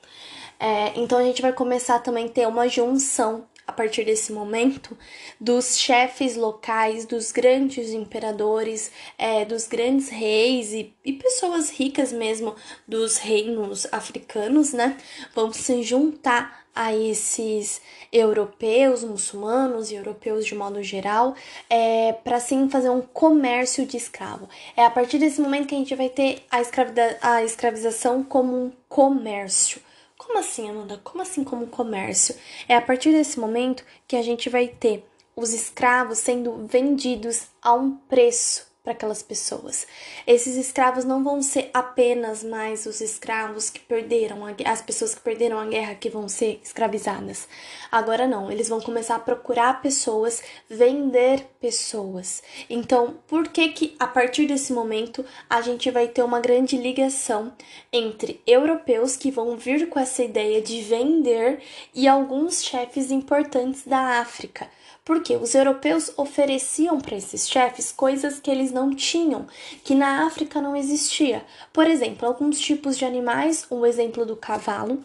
É, 0.60 0.92
então 0.94 1.16
a 1.16 1.22
gente 1.22 1.40
vai 1.40 1.54
começar 1.54 2.00
também 2.00 2.26
a 2.26 2.28
ter 2.28 2.46
uma 2.46 2.68
junção 2.68 3.46
a 3.68 3.72
partir 3.72 4.02
desse 4.02 4.32
momento, 4.32 4.96
dos 5.38 5.76
chefes 5.76 6.36
locais, 6.36 7.04
dos 7.04 7.30
grandes 7.30 7.90
imperadores, 7.90 8.90
é, 9.18 9.44
dos 9.44 9.68
grandes 9.68 10.08
reis 10.08 10.72
e, 10.72 10.94
e, 11.04 11.12
pessoas 11.12 11.68
ricas 11.68 12.10
mesmo 12.10 12.56
dos 12.86 13.18
reinos 13.18 13.86
africanos, 13.92 14.72
né? 14.72 14.96
Vão 15.34 15.52
se 15.52 15.82
juntar 15.82 16.64
a 16.74 16.94
esses 16.94 17.82
europeus, 18.10 19.04
muçulmanos 19.04 19.90
e 19.90 19.96
europeus 19.96 20.46
de 20.46 20.54
modo 20.54 20.82
geral, 20.82 21.34
é, 21.68 22.14
para 22.14 22.36
assim 22.36 22.70
fazer 22.70 22.88
um 22.88 23.02
comércio 23.02 23.84
de 23.84 23.98
escravo. 23.98 24.48
É 24.74 24.86
a 24.86 24.90
partir 24.90 25.18
desse 25.18 25.42
momento 25.42 25.66
que 25.66 25.74
a 25.74 25.78
gente 25.78 25.94
vai 25.94 26.08
ter 26.08 26.42
a, 26.50 27.34
a 27.34 27.44
escravização 27.44 28.24
como 28.24 28.56
um 28.56 28.72
comércio. 28.88 29.82
Como 30.18 30.38
assim, 30.38 30.68
Amanda? 30.68 31.00
Como 31.02 31.22
assim 31.22 31.44
como 31.44 31.68
comércio? 31.68 32.34
É 32.68 32.76
a 32.76 32.82
partir 32.82 33.12
desse 33.12 33.38
momento 33.38 33.84
que 34.06 34.16
a 34.16 34.22
gente 34.22 34.50
vai 34.50 34.66
ter 34.66 35.08
os 35.36 35.54
escravos 35.54 36.18
sendo 36.18 36.66
vendidos 36.66 37.46
a 37.62 37.72
um 37.72 37.92
preço 37.96 38.67
para 38.88 38.94
aquelas 38.94 39.22
pessoas. 39.22 39.86
Esses 40.26 40.56
escravos 40.56 41.04
não 41.04 41.22
vão 41.22 41.42
ser 41.42 41.68
apenas 41.74 42.42
mais 42.42 42.86
os 42.86 43.02
escravos 43.02 43.68
que 43.68 43.80
perderam 43.80 44.46
a, 44.46 44.54
as 44.64 44.80
pessoas 44.80 45.14
que 45.14 45.20
perderam 45.20 45.58
a 45.58 45.66
guerra 45.66 45.94
que 45.94 46.08
vão 46.08 46.26
ser 46.26 46.58
escravizadas. 46.64 47.46
Agora 47.92 48.26
não, 48.26 48.50
eles 48.50 48.66
vão 48.66 48.80
começar 48.80 49.16
a 49.16 49.20
procurar 49.20 49.82
pessoas, 49.82 50.42
vender 50.70 51.44
pessoas. 51.60 52.42
Então, 52.70 53.18
por 53.26 53.48
que 53.48 53.68
que 53.68 53.94
a 53.98 54.06
partir 54.06 54.46
desse 54.46 54.72
momento 54.72 55.22
a 55.50 55.60
gente 55.60 55.90
vai 55.90 56.08
ter 56.08 56.22
uma 56.22 56.40
grande 56.40 56.78
ligação 56.78 57.52
entre 57.92 58.40
europeus 58.46 59.18
que 59.18 59.30
vão 59.30 59.54
vir 59.58 59.90
com 59.90 60.00
essa 60.00 60.24
ideia 60.24 60.62
de 60.62 60.80
vender 60.80 61.60
e 61.94 62.08
alguns 62.08 62.64
chefes 62.64 63.10
importantes 63.10 63.86
da 63.86 64.18
África? 64.18 64.66
porque 65.08 65.36
os 65.36 65.54
europeus 65.54 66.12
ofereciam 66.18 67.00
para 67.00 67.16
esses 67.16 67.48
chefes 67.48 67.90
coisas 67.90 68.38
que 68.40 68.50
eles 68.50 68.70
não 68.70 68.77
tinham, 68.94 69.46
que 69.84 69.94
na 69.94 70.26
África 70.26 70.60
não 70.60 70.76
existia. 70.76 71.44
Por 71.72 71.86
exemplo, 71.86 72.26
alguns 72.26 72.58
tipos 72.58 72.96
de 72.98 73.04
animais, 73.04 73.66
o 73.70 73.86
exemplo 73.86 74.26
do 74.26 74.36
cavalo, 74.36 75.02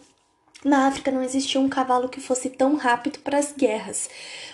na 0.64 0.86
África 0.86 1.10
não 1.10 1.22
existia 1.22 1.60
um 1.60 1.68
cavalo 1.68 2.08
que 2.08 2.20
fosse 2.20 2.48
tão 2.48 2.76
rápido 2.76 3.18
para 3.18 3.38
as 3.38 3.52
guerras. 3.52 4.08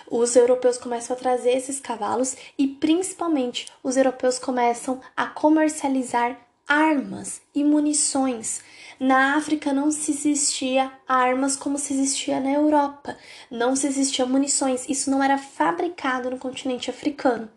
Os 0.09 0.35
europeus 0.35 0.77
começam 0.77 1.15
a 1.15 1.19
trazer 1.19 1.51
esses 1.51 1.79
cavalos 1.79 2.35
e, 2.57 2.67
principalmente, 2.67 3.67
os 3.81 3.95
europeus 3.95 4.37
começam 4.37 4.99
a 5.15 5.27
comercializar 5.27 6.37
armas 6.67 7.41
e 7.53 7.63
munições. 7.63 8.61
Na 9.03 9.35
África 9.35 9.73
não 9.73 9.89
se 9.89 10.11
existia 10.11 10.91
armas 11.07 11.55
como 11.55 11.79
se 11.79 11.91
existia 11.91 12.39
na 12.39 12.51
Europa, 12.51 13.17
não 13.49 13.75
se 13.75 13.87
existia 13.87 14.27
munições, 14.27 14.87
isso 14.87 15.09
não 15.09 15.23
era 15.23 15.39
fabricado 15.39 16.29
no 16.29 16.37
continente 16.37 16.91
africano. 16.91 17.49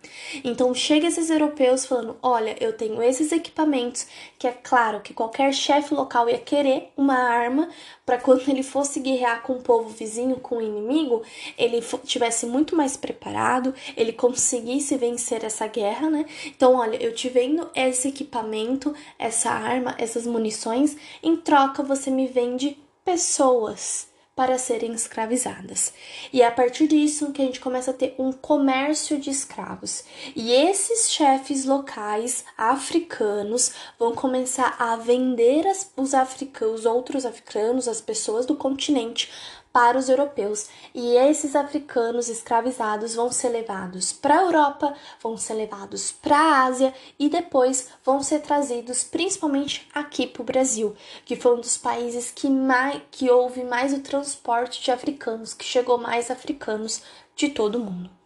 Então 0.43 0.75
chega 0.75 1.07
esses 1.07 1.29
europeus 1.29 1.85
falando: 1.85 2.17
"Olha, 2.23 2.57
eu 2.59 2.73
tenho 2.73 3.03
esses 3.03 3.31
equipamentos, 3.31 4.07
que 4.39 4.47
é 4.47 4.53
claro 4.53 5.03
que 5.03 5.13
qualquer 5.13 5.53
chefe 5.53 5.93
local 5.93 6.31
ia 6.31 6.39
querer 6.39 6.91
uma 6.97 7.19
arma 7.19 7.69
para 8.07 8.19
quando 8.19 8.49
ele 8.49 8.63
fosse 8.63 9.01
guerrear 9.01 9.43
com 9.43 9.55
o 9.55 9.63
povo 9.63 9.91
vizinho, 9.91 10.37
com 10.37 10.57
o 10.57 10.63
inimigo, 10.63 11.23
ele 11.59 11.83
tivesse 12.05 12.47
muito 12.47 12.75
mais 12.75 12.97
preparado, 12.97 13.75
ele 13.97 14.13
conseguisse 14.13 14.97
vencer 14.97 15.45
essa 15.45 15.67
guerra, 15.67 16.09
né? 16.09 16.25
Então, 16.47 16.75
olha, 16.75 16.97
eu 17.03 17.15
te 17.15 17.29
vendo 17.29 17.69
esse 17.75 18.09
equipamento, 18.09 18.95
essa 19.19 19.51
arma, 19.51 19.84
essas 19.99 20.27
munições, 20.27 20.97
em 21.23 21.37
troca 21.37 21.83
você 21.83 22.11
me 22.11 22.27
vende 22.27 22.79
pessoas 23.05 24.09
para 24.37 24.59
serem 24.59 24.93
escravizadas. 24.93 25.93
E 26.33 26.43
é 26.43 26.47
a 26.47 26.51
partir 26.51 26.89
disso 26.89 27.31
que 27.33 27.41
a 27.41 27.45
gente 27.45 27.61
começa 27.61 27.93
a 27.93 27.95
ter 27.95 28.15
um 28.19 28.33
comércio 28.33 29.19
de 29.19 29.31
escravos. 29.31 30.03
E 30.35 30.53
esses 30.53 31.13
chefes 31.13 31.65
locais 31.65 32.45
africanos 32.59 33.73
vão 33.99 34.13
começar 34.13 34.75
a 34.79 34.97
vender 34.97 35.67
as, 35.67 35.93
os 35.97 36.15
africanos, 36.15 36.81
os 36.81 36.87
outros 36.87 37.25
africanos, 37.25 37.87
as 37.87 38.01
pessoas 38.01 38.45
do 38.45 38.57
continente 38.57 39.31
para 39.75 39.99
os 39.99 40.09
europeus. 40.09 40.69
E 40.95 41.17
esses 41.17 41.57
africanos 41.57 42.29
escravizados 42.29 43.17
vão 43.17 43.33
ser 43.33 43.49
levados 43.49 44.13
para 44.13 44.39
a 44.39 44.43
Europa, 44.43 44.95
vão 45.21 45.37
ser 45.37 45.55
levados 45.55 46.13
para 46.13 46.39
a 46.39 46.63
Ásia 46.67 46.95
e 47.19 47.29
depois 47.29 47.89
vão 48.05 48.23
ser 48.23 48.41
trazidos 48.41 49.03
principalmente 49.03 49.89
aqui 49.93 50.29
para 50.29 50.43
o 50.43 50.45
Brasil, 50.45 50.95
que 51.25 51.35
foi 51.35 51.57
um 51.57 51.61
dos 51.61 51.77
países 51.77 52.31
que, 52.31 52.49
mais, 52.49 53.03
que 53.11 53.29
houve 53.29 53.65
mais 53.65 53.93
o 53.93 53.99
transporte 53.99 54.81
de 54.81 54.93
africanos, 54.93 55.53
que 55.53 55.65
chegou 55.65 55.99
mais 55.99 56.31
africanos 56.31 57.03
de 57.35 57.49
todo 57.49 57.75
o 57.75 57.81
mundo 57.81 58.24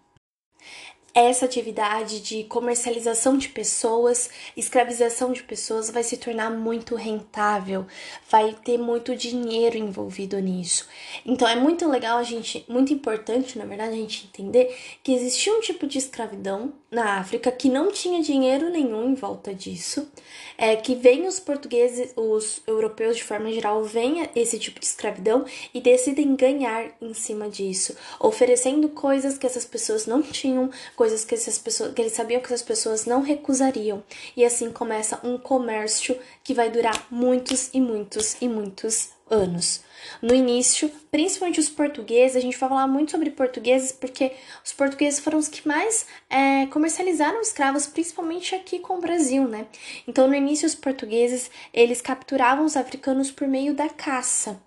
essa 1.14 1.44
atividade 1.44 2.20
de 2.20 2.44
comercialização 2.44 3.36
de 3.36 3.48
pessoas, 3.48 4.30
escravização 4.56 5.32
de 5.32 5.42
pessoas 5.42 5.90
vai 5.90 6.02
se 6.02 6.16
tornar 6.16 6.50
muito 6.50 6.94
rentável, 6.94 7.86
vai 8.30 8.54
ter 8.64 8.78
muito 8.78 9.16
dinheiro 9.16 9.76
envolvido 9.76 10.38
nisso. 10.38 10.86
Então 11.24 11.48
é 11.48 11.56
muito 11.56 11.88
legal 11.88 12.18
a 12.18 12.22
gente, 12.22 12.64
muito 12.68 12.92
importante, 12.92 13.58
na 13.58 13.64
verdade, 13.64 13.94
a 13.94 13.96
gente 13.96 14.26
entender 14.26 14.76
que 15.02 15.12
existia 15.12 15.52
um 15.52 15.60
tipo 15.60 15.86
de 15.86 15.98
escravidão 15.98 16.72
na 16.90 17.18
África 17.18 17.52
que 17.52 17.68
não 17.68 17.92
tinha 17.92 18.22
dinheiro 18.22 18.70
nenhum 18.70 19.10
em 19.10 19.14
volta 19.14 19.54
disso, 19.54 20.10
é 20.56 20.74
que 20.74 20.94
vem 20.94 21.26
os 21.26 21.38
portugueses, 21.38 22.12
os 22.16 22.62
europeus 22.66 23.16
de 23.16 23.24
forma 23.24 23.52
geral, 23.52 23.84
vem 23.84 24.28
esse 24.34 24.58
tipo 24.58 24.80
de 24.80 24.86
escravidão 24.86 25.44
e 25.74 25.80
decidem 25.80 26.34
ganhar 26.34 26.90
em 27.00 27.12
cima 27.12 27.48
disso, 27.48 27.94
oferecendo 28.18 28.88
coisas 28.88 29.36
que 29.36 29.46
essas 29.46 29.66
pessoas 29.66 30.06
não 30.06 30.22
tinham, 30.22 30.70
coisas 30.98 31.24
que 31.24 31.32
essas 31.32 31.56
pessoas, 31.56 31.94
que 31.94 32.02
eles 32.02 32.12
sabiam 32.12 32.40
que 32.40 32.46
essas 32.46 32.60
pessoas 32.60 33.06
não 33.06 33.22
recusariam. 33.22 34.02
E 34.36 34.44
assim 34.44 34.68
começa 34.72 35.20
um 35.22 35.38
comércio 35.38 36.18
que 36.42 36.52
vai 36.52 36.68
durar 36.68 37.06
muitos 37.08 37.70
e 37.72 37.80
muitos 37.80 38.36
e 38.40 38.48
muitos 38.48 39.10
anos. 39.30 39.80
No 40.20 40.34
início, 40.34 40.90
principalmente 41.08 41.60
os 41.60 41.68
portugueses, 41.68 42.36
a 42.36 42.40
gente 42.40 42.58
vai 42.58 42.68
falar 42.68 42.88
muito 42.88 43.12
sobre 43.12 43.30
portugueses 43.30 43.92
porque 43.92 44.32
os 44.64 44.72
portugueses 44.72 45.20
foram 45.20 45.38
os 45.38 45.46
que 45.46 45.68
mais 45.68 46.04
é, 46.28 46.66
comercializaram 46.66 47.40
escravos, 47.40 47.86
principalmente 47.86 48.56
aqui 48.56 48.80
com 48.80 48.98
o 48.98 49.00
Brasil, 49.00 49.46
né? 49.46 49.68
Então, 50.06 50.26
no 50.26 50.34
início, 50.34 50.66
os 50.66 50.74
portugueses 50.74 51.48
eles 51.72 52.00
capturavam 52.00 52.64
os 52.64 52.76
africanos 52.76 53.30
por 53.30 53.46
meio 53.46 53.72
da 53.72 53.88
caça. 53.88 54.60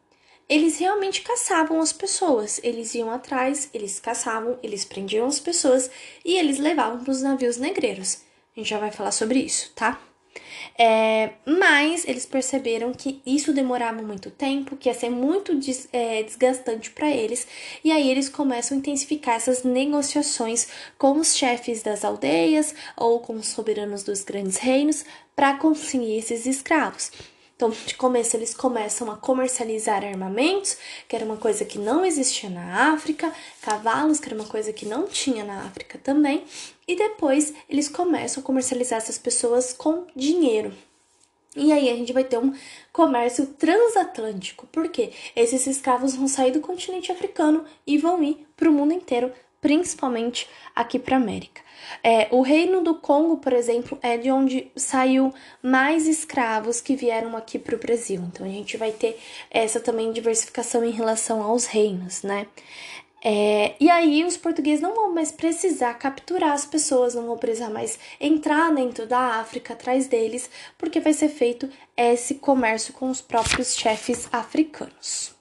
Eles 0.52 0.80
realmente 0.80 1.22
caçavam 1.22 1.80
as 1.80 1.94
pessoas, 1.94 2.60
eles 2.62 2.94
iam 2.94 3.10
atrás, 3.10 3.70
eles 3.74 4.02
caçavam, 4.02 4.60
eles 4.62 4.84
prendiam 4.84 5.26
as 5.26 5.40
pessoas 5.40 5.90
e 6.26 6.38
eles 6.38 6.60
levavam 6.60 7.02
para 7.02 7.12
os 7.12 7.22
navios 7.22 7.56
negreiros. 7.56 8.18
A 8.54 8.60
gente 8.60 8.70
já 8.70 8.78
vai 8.78 8.92
falar 8.92 9.12
sobre 9.12 9.40
isso, 9.40 9.72
tá? 9.74 9.98
É, 10.78 11.32
mas 11.46 12.06
eles 12.06 12.26
perceberam 12.26 12.92
que 12.92 13.22
isso 13.26 13.54
demorava 13.54 14.02
muito 14.02 14.30
tempo, 14.30 14.76
que 14.76 14.90
ia 14.90 14.94
ser 14.94 15.10
muito 15.10 15.56
des, 15.56 15.88
é, 15.94 16.22
desgastante 16.22 16.92
para 16.92 17.10
eles, 17.10 17.48
e 17.82 17.90
aí 17.90 18.12
eles 18.12 18.28
começam 18.28 18.76
a 18.76 18.80
intensificar 18.80 19.36
essas 19.36 19.64
negociações 19.64 20.68
com 20.98 21.14
os 21.14 21.34
chefes 21.34 21.82
das 21.82 22.04
aldeias 22.04 22.76
ou 22.98 23.22
com 23.22 23.36
os 23.36 23.48
soberanos 23.48 24.04
dos 24.04 24.22
grandes 24.26 24.58
reinos 24.58 25.06
para 25.34 25.54
conseguir 25.54 26.18
esses 26.18 26.46
escravos. 26.46 27.10
Então, 27.62 27.70
de 27.86 27.94
começo, 27.94 28.36
eles 28.36 28.56
começam 28.56 29.12
a 29.12 29.16
comercializar 29.16 30.04
armamentos, 30.04 30.80
que 31.08 31.16
era 31.16 31.24
uma 31.24 31.38
coisa 31.38 31.64
que 31.64 31.78
não 31.78 32.04
existia 32.04 32.50
na 32.50 32.92
África, 32.92 33.32
cavalos, 33.62 34.20
que 34.20 34.26
era 34.28 34.34
uma 34.34 34.48
coisa 34.48 34.74
que 34.74 34.84
não 34.84 35.06
tinha 35.06 35.44
na 35.44 35.66
África 35.66 36.00
também, 36.00 36.44
e 36.88 36.96
depois 36.96 37.54
eles 37.70 37.88
começam 37.88 38.42
a 38.42 38.44
comercializar 38.44 38.98
essas 38.98 39.20
pessoas 39.20 39.74
com 39.74 40.08
dinheiro. 40.16 40.74
E 41.56 41.72
aí 41.72 41.88
a 41.92 41.96
gente 41.96 42.12
vai 42.12 42.24
ter 42.24 42.40
um 42.40 42.52
comércio 42.92 43.46
transatlântico, 43.46 44.68
porque 44.72 45.12
esses 45.36 45.68
escravos 45.68 46.16
vão 46.16 46.28
sair 46.28 46.54
do 46.54 46.62
continente 46.62 47.12
africano 47.12 47.64
e 47.86 47.96
vão 47.96 48.24
ir 48.24 48.44
para 48.58 48.72
o 48.72 48.74
mundo 48.74 48.92
inteiro, 48.92 49.32
principalmente 49.62 50.50
aqui 50.76 50.98
para 50.98 51.16
América. 51.16 51.62
É, 52.04 52.28
o 52.32 52.42
Reino 52.42 52.82
do 52.82 52.96
Congo, 52.96 53.38
por 53.38 53.54
exemplo, 53.54 53.98
é 54.02 54.18
de 54.18 54.32
onde 54.32 54.72
saiu 54.76 55.34
mais 55.62 56.08
escravos 56.08 56.82
que 56.82 56.96
vieram 56.96 57.38
aqui 57.38 57.60
para 57.60 57.76
o 57.76 57.80
Brasil. 57.80 58.22
Então 58.28 58.46
a 58.46 58.50
gente 58.50 58.78
vai 58.78 58.92
ter 58.92 59.20
essa 59.50 59.80
também 59.80 60.12
diversificação 60.12 60.84
em 60.84 60.92
relação 60.92 61.42
aos 61.42 61.66
reinos, 61.66 62.24
né? 62.24 62.48
É, 63.24 63.76
e 63.80 63.88
aí 63.88 64.26
os 64.26 64.36
portugueses 64.36 64.82
não 64.82 64.96
vão 64.96 65.14
mais 65.14 65.32
precisar 65.32 65.94
capturar 65.94 66.54
as 66.54 66.66
pessoas, 66.66 67.14
não 67.14 67.28
vão 67.28 67.38
precisar 67.38 67.70
mais 67.70 68.00
entrar 68.20 68.74
dentro 68.74 69.06
da 69.06 69.40
África 69.40 69.74
atrás 69.74 70.08
deles, 70.08 70.50
porque 70.76 71.00
vai 71.00 71.14
ser 71.14 71.30
feito 71.30 71.70
esse 71.96 72.36
comércio 72.36 72.94
com 72.94 73.12
os 73.12 73.22
próprios 73.22 73.76
chefes 73.76 74.28
africanos. 74.32 75.41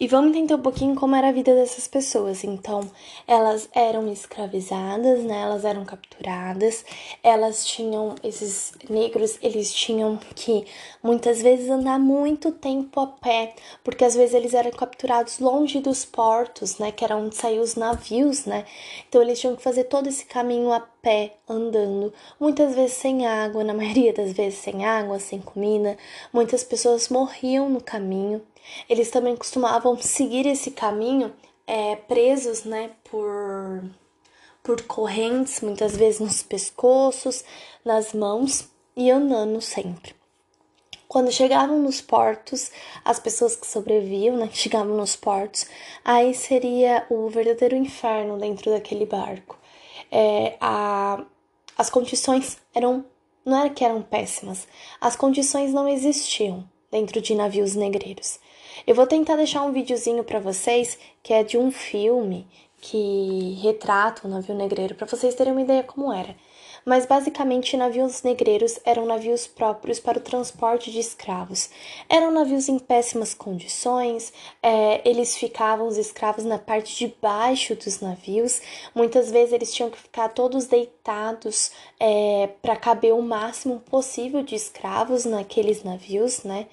E 0.00 0.06
vamos 0.06 0.30
entender 0.30 0.54
um 0.54 0.62
pouquinho 0.62 0.94
como 0.94 1.16
era 1.16 1.28
a 1.28 1.32
vida 1.32 1.52
dessas 1.56 1.88
pessoas. 1.88 2.44
Então, 2.44 2.88
elas 3.26 3.68
eram 3.74 4.06
escravizadas, 4.12 5.24
né? 5.24 5.42
Elas 5.42 5.64
eram 5.64 5.84
capturadas, 5.84 6.84
elas 7.20 7.66
tinham 7.66 8.14
esses 8.22 8.72
negros, 8.88 9.38
eles 9.42 9.74
tinham 9.74 10.16
que 10.36 10.64
muitas 11.02 11.42
vezes 11.42 11.68
andar 11.68 11.98
muito 11.98 12.52
tempo 12.52 13.00
a 13.00 13.06
pé, 13.08 13.54
porque 13.82 14.04
às 14.04 14.14
vezes 14.14 14.34
eles 14.34 14.54
eram 14.54 14.70
capturados 14.70 15.40
longe 15.40 15.80
dos 15.80 16.04
portos, 16.04 16.78
né, 16.78 16.92
que 16.92 17.04
era 17.04 17.16
onde 17.16 17.36
saíam 17.36 17.62
os 17.62 17.74
navios, 17.74 18.44
né? 18.44 18.64
Então 19.08 19.20
eles 19.20 19.40
tinham 19.40 19.56
que 19.56 19.62
fazer 19.62 19.84
todo 19.84 20.08
esse 20.08 20.24
caminho 20.26 20.72
a 20.72 20.80
pé, 20.80 21.34
andando, 21.48 22.12
muitas 22.38 22.74
vezes 22.74 22.96
sem 22.96 23.26
água, 23.26 23.64
na 23.64 23.74
maioria 23.74 24.12
das 24.12 24.32
vezes 24.32 24.58
sem 24.60 24.84
água, 24.84 25.18
sem 25.18 25.40
comida. 25.40 25.96
Muitas 26.32 26.62
pessoas 26.62 27.08
morriam 27.08 27.68
no 27.68 27.80
caminho. 27.82 28.42
Eles 28.88 29.10
também 29.10 29.36
costumavam 29.36 29.96
seguir 29.96 30.46
esse 30.46 30.70
caminho 30.70 31.32
é, 31.66 31.96
presos, 31.96 32.64
né, 32.64 32.92
por, 33.04 33.84
por 34.62 34.82
correntes, 34.82 35.60
muitas 35.60 35.96
vezes 35.96 36.20
nos 36.20 36.42
pescoços, 36.42 37.44
nas 37.84 38.14
mãos 38.14 38.68
e 38.96 39.10
andando 39.10 39.60
sempre. 39.60 40.18
Quando 41.06 41.32
chegavam 41.32 41.78
nos 41.80 42.02
portos, 42.02 42.70
as 43.02 43.18
pessoas 43.18 43.56
que 43.56 43.66
sobreviviam, 43.66 44.36
né, 44.36 44.50
chegavam 44.52 44.94
nos 44.94 45.16
portos, 45.16 45.66
aí 46.04 46.34
seria 46.34 47.06
o 47.08 47.28
verdadeiro 47.28 47.76
inferno 47.76 48.38
dentro 48.38 48.70
daquele 48.70 49.06
barco. 49.06 49.58
É, 50.10 50.56
a, 50.60 51.24
as 51.78 51.88
condições 51.88 52.58
eram, 52.74 53.04
não 53.44 53.58
era 53.58 53.70
que 53.70 53.84
eram 53.84 54.02
péssimas, 54.02 54.68
as 55.00 55.16
condições 55.16 55.72
não 55.72 55.88
existiam 55.88 56.68
dentro 56.90 57.22
de 57.22 57.34
navios 57.34 57.74
negreiros. 57.74 58.38
Eu 58.86 58.94
vou 58.94 59.06
tentar 59.06 59.36
deixar 59.36 59.62
um 59.62 59.72
videozinho 59.72 60.24
para 60.24 60.38
vocês 60.38 60.98
que 61.22 61.32
é 61.32 61.42
de 61.42 61.58
um 61.58 61.70
filme 61.70 62.46
que 62.80 63.58
retrata 63.62 64.26
o 64.26 64.30
navio 64.30 64.54
negreiro 64.54 64.94
para 64.94 65.06
vocês 65.06 65.34
terem 65.34 65.52
uma 65.52 65.62
ideia 65.62 65.82
como 65.82 66.12
era 66.12 66.34
mas 66.84 67.06
basicamente 67.06 67.76
navios 67.76 68.22
negreiros 68.22 68.78
eram 68.84 69.06
navios 69.06 69.46
próprios 69.46 69.98
para 70.00 70.18
o 70.18 70.22
transporte 70.22 70.90
de 70.90 70.98
escravos. 70.98 71.70
Eram 72.08 72.30
navios 72.30 72.68
em 72.68 72.78
péssimas 72.78 73.34
condições, 73.34 74.32
é, 74.62 75.00
eles 75.08 75.36
ficavam, 75.36 75.86
os 75.86 75.96
escravos, 75.96 76.44
na 76.44 76.58
parte 76.58 76.96
de 76.96 77.14
baixo 77.20 77.74
dos 77.74 78.00
navios, 78.00 78.60
muitas 78.94 79.30
vezes 79.30 79.52
eles 79.52 79.72
tinham 79.72 79.90
que 79.90 79.98
ficar 79.98 80.28
todos 80.28 80.66
deitados 80.66 81.70
é, 81.98 82.48
para 82.62 82.76
caber 82.76 83.14
o 83.14 83.22
máximo 83.22 83.80
possível 83.80 84.42
de 84.42 84.54
escravos 84.54 85.24
naqueles 85.24 85.82
navios, 85.82 86.44
né? 86.44 86.66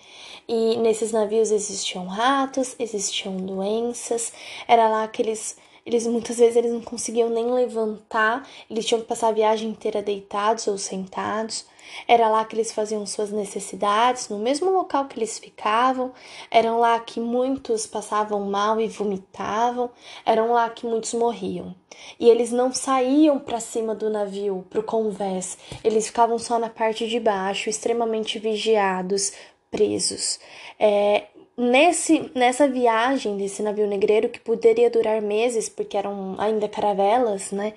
E 0.47 0.77
nesses 0.77 1.11
navios 1.11 1.51
existiam 1.51 2.05
ratos, 2.05 2.75
existiam 2.77 3.37
doenças, 3.37 4.31
era 4.67 4.87
lá 4.87 5.03
aqueles 5.03 5.57
eles 5.85 6.07
muitas 6.07 6.37
vezes 6.37 6.55
eles 6.55 6.71
não 6.71 6.81
conseguiam 6.81 7.29
nem 7.29 7.51
levantar, 7.51 8.47
eles 8.69 8.85
tinham 8.85 9.01
que 9.01 9.07
passar 9.07 9.27
a 9.27 9.33
viagem 9.33 9.69
inteira 9.69 10.01
deitados 10.01 10.67
ou 10.67 10.77
sentados. 10.77 11.65
Era 12.07 12.27
lá 12.27 12.43
que 12.43 12.55
eles 12.55 12.71
faziam 12.71 13.05
suas 13.05 13.31
necessidades, 13.31 14.27
no 14.27 14.39
mesmo 14.39 14.71
local 14.71 15.05
que 15.05 15.17
eles 15.19 15.37
ficavam. 15.37 16.11
Eram 16.49 16.79
lá 16.79 16.99
que 16.99 17.19
muitos 17.19 17.85
passavam 17.85 18.41
mal 18.49 18.81
e 18.81 18.87
vomitavam. 18.87 19.91
Eram 20.25 20.51
lá 20.51 20.67
que 20.69 20.85
muitos 20.85 21.13
morriam. 21.13 21.75
E 22.19 22.29
eles 22.29 22.51
não 22.51 22.73
saíam 22.73 23.39
para 23.39 23.59
cima 23.59 23.93
do 23.93 24.09
navio, 24.09 24.65
para 24.69 24.79
o 24.79 24.83
convés. 24.83 25.57
Eles 25.83 26.07
ficavam 26.07 26.39
só 26.39 26.59
na 26.59 26.69
parte 26.69 27.07
de 27.07 27.19
baixo, 27.19 27.69
extremamente 27.69 28.39
vigiados, 28.39 29.31
presos. 29.69 30.39
É, 30.79 31.27
Nesse, 31.57 32.31
nessa 32.35 32.67
viagem 32.67 33.37
desse 33.37 33.63
navio 33.63 33.87
negreiro, 33.87 34.27
que 34.27 34.39
poderia 34.39 34.89
durar 34.89 35.21
meses, 35.21 35.69
porque 35.69 35.95
eram 35.95 36.35
ainda 36.37 36.67
caravelas, 36.67 37.51
né? 37.51 37.73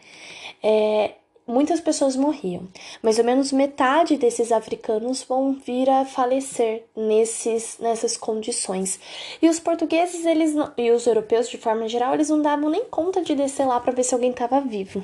É, 0.61 1.13
muitas 1.49 1.81
pessoas 1.81 2.15
morriam. 2.15 2.69
Mais 3.03 3.19
ou 3.19 3.25
menos 3.25 3.51
metade 3.51 4.19
desses 4.19 4.53
africanos 4.53 5.23
vão 5.23 5.55
vir 5.55 5.89
a 5.89 6.05
falecer 6.05 6.85
nesses, 6.95 7.79
nessas 7.79 8.17
condições. 8.17 9.01
E 9.41 9.49
os 9.49 9.59
portugueses, 9.59 10.27
eles 10.27 10.55
não, 10.55 10.71
e 10.77 10.91
os 10.91 11.07
europeus 11.07 11.49
de 11.49 11.57
forma 11.57 11.89
geral, 11.89 12.15
eles 12.15 12.29
não 12.29 12.43
davam 12.43 12.69
nem 12.69 12.85
conta 12.85 13.23
de 13.23 13.35
descer 13.35 13.67
lá 13.67 13.81
para 13.81 13.93
ver 13.93 14.05
se 14.05 14.15
alguém 14.15 14.31
estava 14.31 14.61
vivo. 14.61 15.03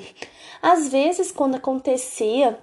Às 0.61 0.89
vezes, 0.89 1.31
quando 1.31 1.55
acontecia 1.55 2.57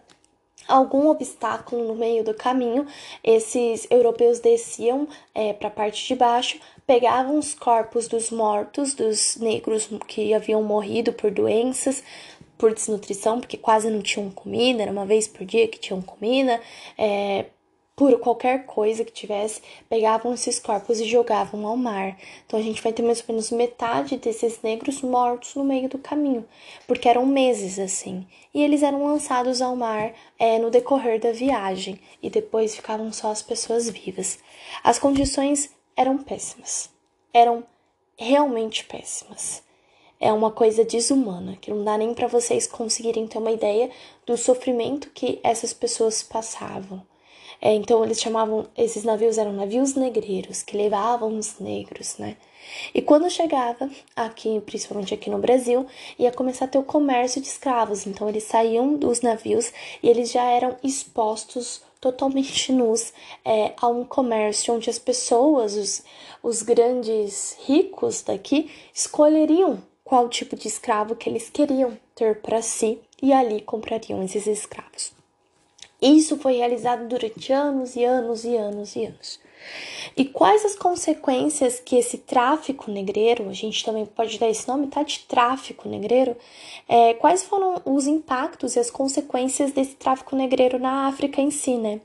algum 0.67 1.09
obstáculo 1.09 1.87
no 1.87 1.95
meio 1.95 2.25
do 2.25 2.35
caminho, 2.35 2.87
esses 3.23 3.87
europeus 3.91 4.39
desciam 4.39 5.09
é, 5.35 5.53
para 5.53 5.69
a 5.69 5.71
parte 5.71 6.07
de 6.07 6.15
baixo, 6.15 6.59
pegavam 6.87 7.39
os 7.39 7.55
corpos 7.55 8.09
dos 8.09 8.31
mortos, 8.31 8.95
dos 8.95 9.37
negros 9.37 9.89
que 10.07 10.35
haviam 10.35 10.63
morrido 10.63 11.13
por 11.13 11.31
doenças, 11.31 12.03
por 12.59 12.73
desnutrição, 12.73 13.41
porque 13.41 13.57
quase 13.57 13.91
não 13.91 14.01
tinham 14.01 14.31
comida, 14.31 14.83
era 14.83 14.93
uma 14.93 15.05
vez 15.05 15.27
por 15.27 15.45
dia 15.45 15.67
que 15.67 15.81
tinham 15.81 16.01
comida, 16.01 16.61
é, 16.97 17.47
por 18.03 18.19
qualquer 18.19 18.67
coisa 18.67 19.05
que 19.05 19.13
tivesse, 19.13 19.63
pegavam 19.89 20.35
esses 20.35 20.59
corpos 20.59 20.99
e 20.99 21.05
jogavam 21.05 21.65
ao 21.65 21.77
mar. 21.77 22.19
Então 22.45 22.59
a 22.59 22.63
gente 22.63 22.83
vai 22.83 22.93
ter 22.93 23.01
mais 23.01 23.21
ou 23.21 23.27
menos 23.29 23.53
metade 23.53 24.17
desses 24.17 24.61
negros 24.61 25.03
mortos 25.03 25.55
no 25.55 25.63
meio 25.63 25.89
do 25.89 25.99
caminho, 25.99 26.45
porque 26.85 27.09
eram 27.09 27.25
meses 27.25 27.79
assim. 27.79 28.27
E 28.53 28.61
eles 28.61 28.83
eram 28.83 29.07
lançados 29.07 29.63
ao 29.63 29.77
mar 29.77 30.13
é, 30.37 30.59
no 30.59 30.69
decorrer 30.69 31.21
da 31.21 31.31
viagem, 31.31 32.01
e 32.21 32.29
depois 32.29 32.75
ficavam 32.75 33.13
só 33.13 33.31
as 33.31 33.41
pessoas 33.41 33.89
vivas. 33.89 34.41
As 34.83 34.99
condições 34.99 35.71
eram 35.97 36.19
péssimas. 36.19 36.91
Eram 37.33 37.63
realmente 38.19 38.85
péssimas. 38.85 39.63
É 40.19 40.33
uma 40.33 40.51
coisa 40.51 40.85
desumana, 40.85 41.57
que 41.61 41.71
não 41.71 41.85
dá 41.85 41.97
nem 41.97 42.15
para 42.15 42.27
vocês 42.27 42.67
conseguirem 42.67 43.29
ter 43.29 43.39
uma 43.39 43.53
ideia 43.53 43.93
do 44.27 44.37
sofrimento 44.37 45.09
que 45.11 45.39
essas 45.45 45.73
pessoas 45.73 46.21
passavam. 46.21 47.12
É, 47.65 47.73
então 47.73 48.05
eles 48.05 48.21
chamavam, 48.21 48.67
esses 48.77 49.05
navios 49.05 49.39
eram 49.39 49.53
navios 49.53 49.95
negreiros, 49.95 50.65
que 50.65 50.77
levavam 50.77 51.39
os 51.39 51.61
negros, 51.61 52.19
né? 52.19 52.37
E 52.93 53.01
quando 53.01 53.31
chegava 53.31 53.89
aqui, 54.17 54.61
principalmente 54.67 55.15
aqui 55.15 55.31
no 55.31 55.39
Brasil, 55.39 55.87
ia 56.19 56.33
começar 56.33 56.65
a 56.65 56.69
ter 56.69 56.79
o 56.79 56.83
comércio 56.83 57.41
de 57.41 57.47
escravos. 57.47 58.05
Então 58.05 58.29
eles 58.29 58.43
saíam 58.43 58.97
dos 58.97 59.21
navios 59.21 59.73
e 60.03 60.09
eles 60.09 60.33
já 60.33 60.43
eram 60.43 60.77
expostos 60.83 61.83
totalmente 62.01 62.71
nus 62.75 63.13
é, 63.45 63.75
a 63.77 63.87
um 63.87 64.05
comércio 64.05 64.75
onde 64.75 64.91
as 64.91 64.99
pessoas, 64.99 65.77
os, 65.77 66.03
os 66.43 66.63
grandes 66.63 67.57
ricos 67.65 68.23
daqui, 68.23 68.73
escolheriam 68.93 69.81
qual 70.03 70.29
tipo 70.29 70.57
de 70.57 70.67
escravo 70.67 71.15
que 71.15 71.31
eles 71.31 71.49
queriam 71.49 71.97
ter 72.17 72.41
para 72.41 72.61
si 72.61 73.01
e 73.23 73.33
ali 73.33 73.61
comprariam 73.61 74.21
esses 74.25 74.49
escravos. 74.49 75.22
Isso 76.03 76.37
foi 76.37 76.57
realizado 76.57 77.07
durante 77.07 77.53
anos 77.53 77.95
e 77.95 78.05
anos 78.05 78.45
e 78.45 78.57
anos 78.57 78.97
e 78.97 79.07
anos. 79.07 79.41
E 80.17 80.25
quais 80.25 80.65
as 80.65 80.75
consequências 80.75 81.79
que 81.79 81.97
esse 81.97 82.19
tráfico 82.19 82.91
negreiro, 82.91 83.49
a 83.49 83.53
gente 83.53 83.85
também 83.85 84.05
pode 84.05 84.39
dar 84.39 84.49
esse 84.49 84.67
nome, 84.67 84.89
tá? 84.89 85.03
De 85.05 85.21
tráfico 85.21 85.89
negreiro, 85.89 86.37
é, 86.89 87.15
quais 87.15 87.45
foram 87.45 87.81
os 87.85 88.07
impactos 88.07 88.75
e 88.75 88.81
as 88.81 88.91
consequências 88.91 89.71
desse 89.71 89.95
tráfico 89.95 90.35
negreiro 90.35 90.79
na 90.79 91.07
África 91.07 91.41
em 91.41 91.51
si, 91.51 91.77
né? 91.77 92.01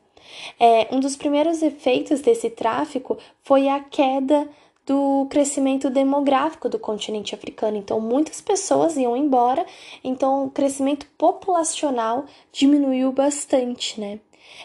É, 0.59 0.87
um 0.91 0.99
dos 0.99 1.15
primeiros 1.15 1.61
efeitos 1.63 2.21
desse 2.21 2.49
tráfico 2.49 3.17
foi 3.43 3.67
a 3.67 3.79
queda 3.79 4.47
do 4.87 5.27
crescimento 5.29 5.89
demográfico 5.89 6.69
do 6.69 6.79
continente 6.79 7.35
africano. 7.35 7.75
Então, 7.75 7.99
muitas 7.99 8.39
pessoas 8.39 8.95
iam 8.95 9.17
embora, 9.17 9.65
então 10.01 10.45
o 10.45 10.49
crescimento 10.49 11.05
populacional 11.17 12.25
diminuiu 12.53 13.11
bastante, 13.11 13.99
né? 13.99 14.19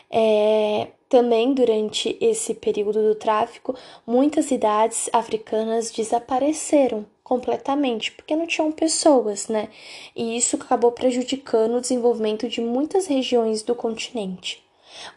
É, 0.09 0.89
também 1.09 1.53
durante 1.53 2.17
esse 2.21 2.55
período 2.55 3.03
do 3.03 3.17
tráfico, 3.17 3.75
muitas 4.07 4.47
cidades 4.47 5.11
africanas 5.13 5.91
desapareceram 5.91 7.05
completamente, 7.25 8.13
porque 8.13 8.37
não 8.37 8.47
tinham 8.47 8.71
pessoas, 8.71 9.49
né? 9.49 9.69
E 10.15 10.37
isso 10.37 10.55
acabou 10.55 10.93
prejudicando 10.93 11.77
o 11.77 11.81
desenvolvimento 11.81 12.49
de 12.49 12.61
muitas 12.61 13.07
regiões 13.07 13.63
do 13.63 13.75
continente. 13.75 14.63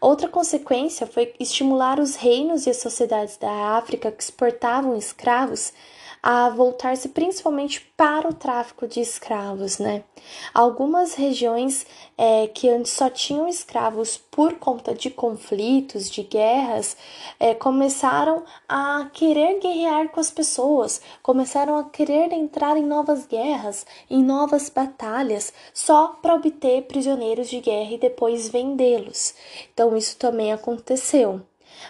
Outra 0.00 0.28
consequência 0.28 1.06
foi 1.06 1.34
estimular 1.38 1.98
os 2.00 2.16
reinos 2.16 2.66
e 2.66 2.70
as 2.70 2.78
sociedades 2.78 3.36
da 3.36 3.76
África 3.76 4.10
que 4.10 4.22
exportavam 4.22 4.96
escravos 4.96 5.72
a 6.22 6.48
voltar-se 6.48 7.10
principalmente 7.10 7.80
para 7.96 8.28
o 8.28 8.34
tráfico 8.34 8.86
de 8.86 9.00
escravos, 9.00 9.78
né? 9.78 10.04
Algumas 10.52 11.14
regiões 11.14 11.86
é, 12.18 12.48
que 12.48 12.68
antes 12.68 12.92
só 12.92 13.08
tinham 13.08 13.48
escravos 13.48 14.16
por 14.16 14.54
conta 14.54 14.94
de 14.94 15.10
conflitos, 15.10 16.10
de 16.10 16.22
guerras, 16.22 16.96
é, 17.38 17.54
começaram 17.54 18.44
a 18.68 19.08
querer 19.12 19.60
guerrear 19.60 20.08
com 20.08 20.20
as 20.20 20.30
pessoas, 20.30 21.00
começaram 21.22 21.76
a 21.76 21.84
querer 21.84 22.32
entrar 22.32 22.76
em 22.76 22.84
novas 22.84 23.26
guerras, 23.26 23.86
em 24.10 24.22
novas 24.22 24.68
batalhas, 24.68 25.52
só 25.72 26.08
para 26.20 26.34
obter 26.34 26.82
prisioneiros 26.82 27.48
de 27.48 27.60
guerra 27.60 27.92
e 27.92 27.98
depois 27.98 28.48
vendê-los. 28.48 29.34
Então 29.72 29.96
isso 29.96 30.16
também 30.16 30.52
aconteceu. 30.52 31.40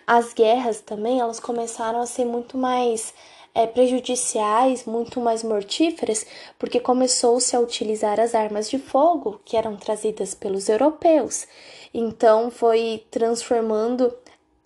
As 0.07 0.35
guerras 0.35 0.81
também 0.81 1.21
elas 1.21 1.41
começaram 1.41 2.01
a 2.01 2.07
ser 2.07 2.25
muito 2.25 2.59
mais 2.59 3.15
é, 3.57 3.67
prejudiciais, 3.67 4.85
muito 4.85 5.19
mais 5.19 5.43
mortíferas, 5.43 6.27
porque 6.59 6.79
começou-se 6.79 7.57
a 7.57 7.61
utilizar 7.61 8.21
as 8.21 8.35
armas 8.35 8.69
de 8.69 8.79
fogo 8.79 9.41
que 9.47 9.57
eram 9.57 9.77
trazidas 9.77 10.35
pelos 10.35 10.69
europeus. 10.69 11.47
Então 11.95 12.51
foi 12.51 13.07
transformando 13.11 14.15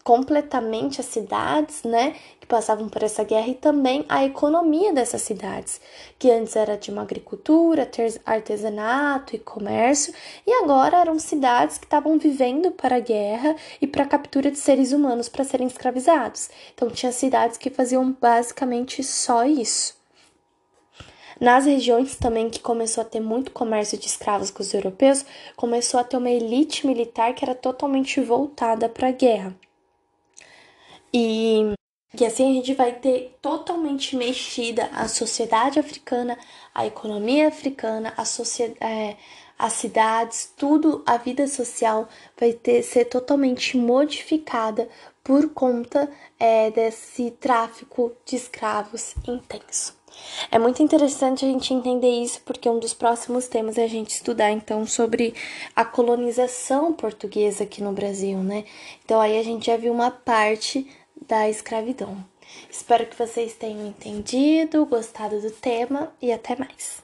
completamente 0.02 1.00
as 1.00 1.06
cidades, 1.06 1.82
né, 1.82 2.14
que 2.40 2.46
passavam 2.46 2.88
por 2.88 3.02
essa 3.02 3.22
guerra 3.22 3.48
e 3.48 3.54
também 3.54 4.04
a 4.08 4.24
economia 4.24 4.92
dessas 4.92 5.22
cidades, 5.22 5.80
que 6.18 6.30
antes 6.30 6.56
era 6.56 6.76
de 6.76 6.90
uma 6.90 7.02
agricultura, 7.02 7.88
artesanato 8.24 9.36
e 9.36 9.38
comércio, 9.38 10.14
e 10.46 10.52
agora 10.62 10.98
eram 10.98 11.18
cidades 11.18 11.78
que 11.78 11.86
estavam 11.86 12.18
vivendo 12.18 12.70
para 12.70 12.96
a 12.96 13.00
guerra 13.00 13.54
e 13.80 13.86
para 13.86 14.04
a 14.04 14.08
captura 14.08 14.50
de 14.50 14.58
seres 14.58 14.92
humanos 14.92 15.28
para 15.28 15.44
serem 15.44 15.66
escravizados. 15.66 16.50
Então 16.74 16.88
tinha 16.90 17.12
cidades 17.12 17.56
que 17.56 17.70
faziam 17.70 18.16
basicamente 18.20 19.02
só 19.02 19.44
isso. 19.44 20.00
Nas 21.40 21.64
regiões 21.64 22.16
também 22.16 22.50
que 22.50 22.60
começou 22.60 23.00
a 23.00 23.04
ter 23.04 23.20
muito 23.20 23.50
comércio 23.50 23.96
de 23.96 24.06
escravos 24.06 24.50
com 24.50 24.62
os 24.62 24.74
europeus, 24.74 25.24
começou 25.56 25.98
a 25.98 26.04
ter 26.04 26.18
uma 26.18 26.28
elite 26.28 26.86
militar 26.86 27.32
que 27.34 27.42
era 27.42 27.54
totalmente 27.54 28.20
voltada 28.20 28.90
para 28.90 29.08
a 29.08 29.12
guerra. 29.12 29.56
E, 31.12 31.72
assim 32.24 32.50
a 32.50 32.54
gente 32.54 32.74
vai 32.74 32.92
ter 32.92 33.36
totalmente 33.40 34.16
mexida 34.16 34.90
a 34.92 35.08
sociedade 35.08 35.78
africana, 35.78 36.38
a 36.74 36.86
economia 36.86 37.48
africana, 37.48 38.12
a 38.16 38.24
sociedade. 38.24 38.78
É, 38.80 39.16
as 39.60 39.74
cidades, 39.74 40.50
tudo, 40.56 41.02
a 41.04 41.18
vida 41.18 41.46
social 41.46 42.08
vai 42.38 42.54
ter 42.54 42.82
ser 42.82 43.04
totalmente 43.04 43.76
modificada 43.76 44.88
por 45.22 45.50
conta 45.50 46.10
é, 46.38 46.70
desse 46.70 47.30
tráfico 47.32 48.10
de 48.24 48.36
escravos 48.36 49.14
intenso. 49.28 50.00
É 50.50 50.58
muito 50.58 50.82
interessante 50.82 51.44
a 51.44 51.48
gente 51.48 51.74
entender 51.74 52.10
isso, 52.10 52.40
porque 52.44 52.68
um 52.68 52.78
dos 52.78 52.94
próximos 52.94 53.48
temas 53.48 53.76
é 53.76 53.84
a 53.84 53.88
gente 53.88 54.10
estudar 54.10 54.50
então 54.50 54.86
sobre 54.86 55.34
a 55.76 55.84
colonização 55.84 56.92
portuguesa 56.92 57.64
aqui 57.64 57.82
no 57.82 57.92
Brasil, 57.92 58.38
né? 58.38 58.64
Então 59.04 59.20
aí 59.20 59.38
a 59.38 59.42
gente 59.42 59.66
já 59.66 59.76
viu 59.76 59.92
uma 59.92 60.10
parte 60.10 60.86
da 61.26 61.48
escravidão. 61.48 62.24
Espero 62.70 63.06
que 63.06 63.16
vocês 63.16 63.54
tenham 63.54 63.87
entendido, 63.87 64.87
gostado 64.87 65.40
do 65.40 65.50
tema 65.50 66.12
e 66.20 66.33
até 66.33 66.56
mais. 66.56 67.02